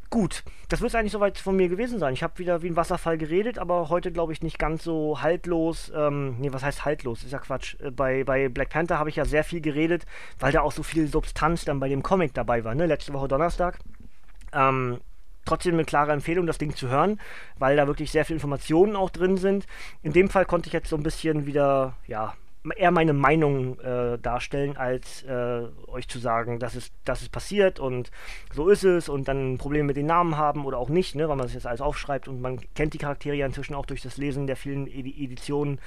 Gut, 0.09 0.43
das 0.69 0.81
wird 0.81 0.95
eigentlich 0.95 1.11
soweit 1.11 1.37
von 1.37 1.55
mir 1.55 1.69
gewesen 1.69 1.99
sein. 1.99 2.15
Ich 2.15 2.23
habe 2.23 2.39
wieder 2.39 2.63
wie 2.63 2.67
ein 2.67 2.75
Wasserfall 2.75 3.19
geredet, 3.19 3.59
aber 3.59 3.89
heute 3.89 4.11
glaube 4.11 4.33
ich 4.33 4.41
nicht 4.41 4.57
ganz 4.57 4.83
so 4.83 5.21
haltlos. 5.21 5.91
Ähm, 5.95 6.35
nee, 6.39 6.51
was 6.51 6.63
heißt 6.63 6.83
haltlos? 6.83 7.23
Ist 7.23 7.31
ja 7.31 7.37
Quatsch. 7.37 7.75
Äh, 7.79 7.91
bei, 7.91 8.23
bei 8.23 8.49
Black 8.49 8.69
Panther 8.69 8.97
habe 8.97 9.09
ich 9.09 9.17
ja 9.17 9.25
sehr 9.25 9.43
viel 9.43 9.61
geredet, 9.61 10.07
weil 10.39 10.51
da 10.51 10.61
auch 10.61 10.71
so 10.71 10.81
viel 10.81 11.07
Substanz 11.07 11.63
dann 11.63 11.79
bei 11.79 11.89
dem 11.89 12.01
Comic 12.01 12.33
dabei 12.33 12.63
war, 12.63 12.73
ne? 12.73 12.87
Letzte 12.87 13.13
Woche 13.13 13.27
Donnerstag. 13.27 13.77
Ähm, 14.51 14.99
trotzdem 15.45 15.75
eine 15.75 15.85
klare 15.85 16.11
Empfehlung, 16.11 16.47
das 16.47 16.57
Ding 16.57 16.75
zu 16.75 16.89
hören, 16.89 17.19
weil 17.59 17.75
da 17.75 17.85
wirklich 17.85 18.11
sehr 18.11 18.25
viele 18.25 18.37
Informationen 18.37 18.95
auch 18.95 19.11
drin 19.11 19.37
sind. 19.37 19.67
In 20.01 20.13
dem 20.13 20.29
Fall 20.29 20.45
konnte 20.45 20.67
ich 20.67 20.73
jetzt 20.73 20.89
so 20.89 20.95
ein 20.95 21.03
bisschen 21.03 21.45
wieder, 21.45 21.97
ja, 22.07 22.33
eher 22.75 22.91
meine 22.91 23.13
Meinung 23.13 23.79
äh, 23.79 24.17
darstellen, 24.19 24.75
als 24.75 25.23
äh, 25.23 25.61
euch 25.87 26.07
zu 26.07 26.19
sagen, 26.19 26.59
dass 26.59 26.75
es, 26.75 26.91
dass 27.05 27.21
es 27.21 27.29
passiert 27.29 27.79
und 27.79 28.11
so 28.53 28.67
ist 28.69 28.83
es 28.83 29.07
und 29.07 29.27
dann 29.27 29.57
Probleme 29.57 29.85
mit 29.85 29.97
den 29.97 30.07
Namen 30.07 30.37
haben 30.37 30.65
oder 30.65 30.77
auch 30.77 30.89
nicht, 30.89 31.15
ne, 31.15 31.29
weil 31.29 31.37
man 31.37 31.45
das 31.45 31.53
jetzt 31.53 31.67
alles 31.67 31.81
aufschreibt 31.81 32.27
und 32.27 32.41
man 32.41 32.59
kennt 32.75 32.93
die 32.93 32.97
Charaktere 32.97 33.35
ja 33.35 33.45
inzwischen 33.45 33.75
auch 33.75 33.85
durch 33.85 34.01
das 34.01 34.17
Lesen 34.17 34.45
der 34.45 34.57
vielen 34.57 34.87
Editionen 34.87 35.79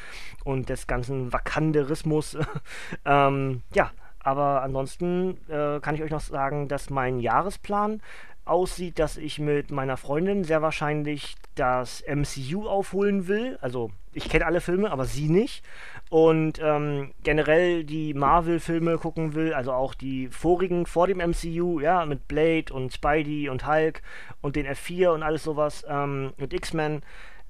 und 0.44 0.68
des 0.68 0.87
ganzen 0.87 1.33
Wakanderismus. 1.33 2.38
ähm, 3.05 3.62
ja, 3.75 3.90
aber 4.20 4.62
ansonsten 4.62 5.38
äh, 5.49 5.81
kann 5.81 5.94
ich 5.94 6.03
euch 6.03 6.11
noch 6.11 6.20
sagen, 6.20 6.68
dass 6.68 6.90
mein 6.90 7.20
Jahresplan 7.20 8.01
aussieht, 8.44 8.99
dass 8.99 9.16
ich 9.16 9.38
mit 9.38 9.70
meiner 9.70 9.97
Freundin 9.97 10.44
sehr 10.44 10.62
wahrscheinlich 10.62 11.37
das 11.55 12.03
MCU 12.07 12.66
aufholen 12.66 13.29
will. 13.29 13.59
Also 13.61 13.90
ich 14.12 14.29
kenne 14.29 14.46
alle 14.46 14.61
Filme, 14.61 14.90
aber 14.90 15.05
sie 15.05 15.29
nicht. 15.29 15.64
Und 16.11 16.61
ähm, 16.62 17.12
generell 17.22 17.85
die 17.85 18.14
Marvel-Filme 18.14 18.98
gucken 18.98 19.35
will, 19.35 19.55
also 19.55 19.72
auch 19.72 19.94
die 19.94 20.29
vorigen 20.29 20.87
vor 20.87 21.07
dem 21.07 21.18
MCU, 21.18 21.81
ja, 21.81 22.05
mit 22.05 22.29
Blade 22.29 22.72
und 22.72 22.92
Spidey 22.92 23.48
und 23.48 23.66
Hulk 23.66 24.03
und 24.40 24.57
den 24.57 24.66
F4 24.66 25.09
und 25.09 25.22
alles 25.22 25.44
sowas 25.44 25.85
ähm, 25.88 26.33
und 26.38 26.53
X-Men. 26.53 27.03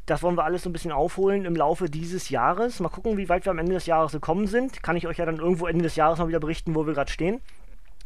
Das 0.06 0.22
wollen 0.22 0.36
wir 0.36 0.44
alles 0.44 0.62
so 0.62 0.70
ein 0.70 0.72
bisschen 0.72 0.92
aufholen 0.92 1.44
im 1.44 1.54
Laufe 1.54 1.88
dieses 1.88 2.28
Jahres. 2.28 2.80
Mal 2.80 2.88
gucken, 2.88 3.16
wie 3.16 3.28
weit 3.28 3.44
wir 3.46 3.50
am 3.52 3.58
Ende 3.58 3.74
des 3.74 3.86
Jahres 3.86 4.12
gekommen 4.12 4.46
sind. 4.46 4.82
Kann 4.82 4.96
ich 4.96 5.06
euch 5.06 5.18
ja 5.18 5.26
dann 5.26 5.38
irgendwo 5.38 5.66
Ende 5.66 5.84
des 5.84 5.96
Jahres 5.96 6.18
mal 6.18 6.28
wieder 6.28 6.40
berichten, 6.40 6.74
wo 6.74 6.86
wir 6.86 6.94
gerade 6.94 7.10
stehen. 7.10 7.40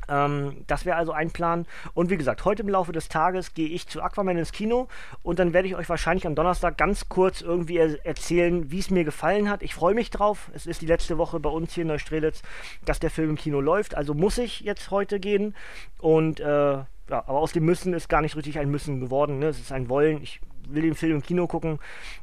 Ähm, 0.09 0.65
das 0.67 0.85
wäre 0.85 0.97
also 0.97 1.13
ein 1.13 1.31
Plan. 1.31 1.67
Und 1.95 2.11
wie 2.11 2.17
gesagt, 2.17 2.45
heute 2.45 2.63
im 2.63 2.69
Laufe 2.69 2.93
des 2.93 3.09
Tages 3.09 3.55
gehe 3.55 3.69
ich 3.69 3.89
zu 3.89 4.03
Aquaman 4.03 4.39
ins 4.39 4.53
Kino 4.53 4.89
und 5.23 5.39
dann 5.39 5.53
werde 5.53 5.69
ich 5.69 5.77
euch 5.77 5.89
wahrscheinlich 5.89 6.27
am 6.27 6.35
Donnerstag 6.35 6.77
ganz 6.79 7.09
kurz 7.09 7.41
irgendwie 7.41 7.79
er 7.79 8.05
erzählen, 8.05 8.71
wie 8.71 8.79
es 8.79 8.91
mir 8.91 9.05
gefallen 9.05 9.51
hat. 9.51 9.63
Ich 9.63 9.75
freue 9.75 9.95
mich 9.95 10.11
drauf. 10.11 10.51
Es 10.55 10.67
ist 10.67 10.83
die 10.83 10.87
letzte 10.87 11.19
Woche 11.19 11.41
bei 11.41 11.51
uns 11.51 11.75
hier 11.75 11.83
in 11.83 11.89
Neustrelitz, 11.89 12.43
dass 12.85 13.01
der 13.01 13.11
Film 13.11 13.31
im 13.31 13.37
Kino 13.37 13.61
läuft. 13.61 13.95
Also 13.95 14.15
muss 14.15 14.39
ich 14.39 14.61
jetzt 14.61 14.91
heute 14.91 15.21
gehen. 15.21 15.55
Und 15.99 16.41
äh, 16.41 16.79
ja, 17.09 17.19
aber 17.27 17.39
aus 17.39 17.53
dem 17.53 17.65
Müssen 17.65 17.95
ist 17.95 18.09
gar 18.09 18.21
nicht 18.21 18.37
richtig 18.37 18.59
ein 18.59 18.71
Müssen 18.71 19.01
geworden. 19.01 19.39
Ne? 19.39 19.47
Es 19.47 19.61
ist 19.61 19.73
ein 19.73 19.89
Wollen. 19.89 20.23
Ich 20.23 20.41
will 20.69 20.83
den 20.83 20.95
Film 20.95 21.17
im 21.17 21.23
Kino 21.23 21.47
gucken. 21.47 21.79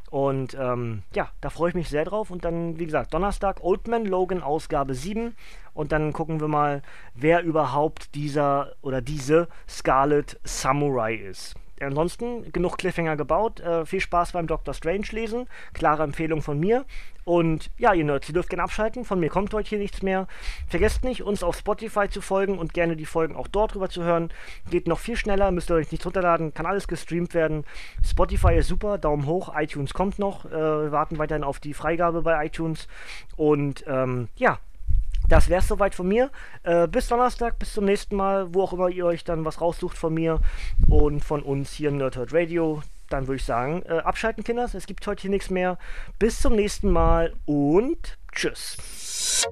Und 0.10 0.56
ähm, 0.60 1.04
ja, 1.14 1.32
da 1.42 1.50
freue 1.50 1.70
ich 1.70 1.76
mich 1.76 1.90
sehr 1.90 2.06
drauf. 2.06 2.32
Und 2.32 2.44
dann, 2.46 2.80
wie 2.80 2.86
gesagt, 2.86 3.14
Donnerstag 3.14 3.64
Oldman 3.64 4.06
Logan 4.06 4.44
Ausgabe 4.44 4.94
7. 4.94 5.36
Und 5.74 5.92
dann 5.92 6.14
gucken 6.14 6.40
wir 6.42 6.48
mal, 6.48 6.82
wer 7.16 7.44
überhaupt 7.44 8.14
dieser 8.16 8.74
oder 8.82 9.02
diese 9.02 9.48
Scarlet 9.68 10.40
Samurai 10.44 11.16
ist. 11.16 11.56
Ansonsten 11.82 12.52
genug 12.52 12.78
Cliffhanger 12.78 13.16
gebaut. 13.16 13.60
Äh, 13.60 13.86
viel 13.86 14.00
Spaß 14.00 14.34
beim 14.34 14.48
Doctor 14.48 14.74
Strange 14.74 15.08
lesen. 15.12 15.48
Klare 15.74 16.04
Empfehlung 16.04 16.42
von 16.42 16.60
mir. 16.60 16.86
Und 17.26 17.72
ja, 17.78 17.94
ihr 17.94 18.04
Nerds, 18.04 18.28
ihr 18.28 18.34
dürft 18.34 18.50
gerne 18.50 18.64
abschalten. 18.64 19.06
Von 19.06 19.20
mir 19.20 19.30
kommt 19.30 19.54
heute 19.54 19.70
hier 19.70 19.80
nichts 19.80 20.02
mehr. 20.02 20.28
Vergesst 20.68 21.04
nicht, 21.04 21.24
uns 21.24 21.44
auf 21.44 21.58
Spotify 21.58 22.10
zu 22.10 22.22
folgen 22.22 22.58
und 22.58 22.74
gerne 22.74 22.96
die 22.96 23.06
Folgen 23.06 23.36
auch 23.36 23.48
dort 23.48 23.74
drüber 23.74 23.90
zu 23.90 24.04
hören. 24.04 24.30
Geht 24.70 24.88
noch 24.88 25.00
viel 25.00 25.16
schneller, 25.16 25.52
müsst 25.52 25.72
ihr 25.72 25.76
euch 25.76 25.92
nichts 25.92 26.06
runterladen, 26.06 26.54
kann 26.54 26.66
alles 26.66 26.88
gestreamt 26.88 27.34
werden. 27.34 27.64
Spotify 28.04 28.56
ist 28.56 28.68
super, 28.68 28.98
Daumen 28.98 29.26
hoch. 29.26 29.54
iTunes 29.56 29.94
kommt 29.94 30.20
noch. 30.20 30.46
Äh, 30.46 30.52
wir 30.52 30.92
warten 30.92 31.18
weiterhin 31.18 31.44
auf 31.44 31.60
die 31.60 31.74
Freigabe 31.74 32.22
bei 32.22 32.46
iTunes. 32.46 32.88
Und 33.38 33.86
ähm, 33.88 34.28
ja, 34.36 34.60
das 35.28 35.50
wäre 35.50 35.62
es 35.62 35.68
soweit 35.68 35.96
von 35.96 36.08
mir. 36.08 36.32
Äh, 36.64 36.88
bis 36.88 37.08
Donnerstag, 37.08 37.60
bis 37.60 37.74
zum 37.74 37.86
nächsten 37.86 38.16
Mal, 38.16 38.54
wo 38.54 38.64
auch 38.64 38.74
immer 38.74 38.90
ihr 38.90 39.06
euch 39.06 39.24
dann 39.24 39.46
was 39.46 39.62
raussucht 39.62 39.98
von 39.98 40.14
mir 40.14 40.40
und 40.88 41.24
von 41.24 41.42
uns 41.42 41.72
hier 41.74 41.90
im 41.90 41.98
Nerdhurt 41.98 42.34
Radio. 42.34 42.82
Dann 43.10 43.28
würde 43.28 43.38
ich 43.38 43.46
sagen, 43.46 43.84
äh, 43.84 44.00
abschalten, 44.00 44.44
Kinders. 44.44 44.74
Es 44.74 44.88
gibt 44.88 45.06
heute 45.06 45.22
hier 45.22 45.32
nichts 45.32 45.50
mehr. 45.50 45.78
Bis 46.20 46.42
zum 46.42 46.56
nächsten 46.56 46.90
Mal 46.90 47.34
und 47.46 48.18
tschüss. 48.32 49.48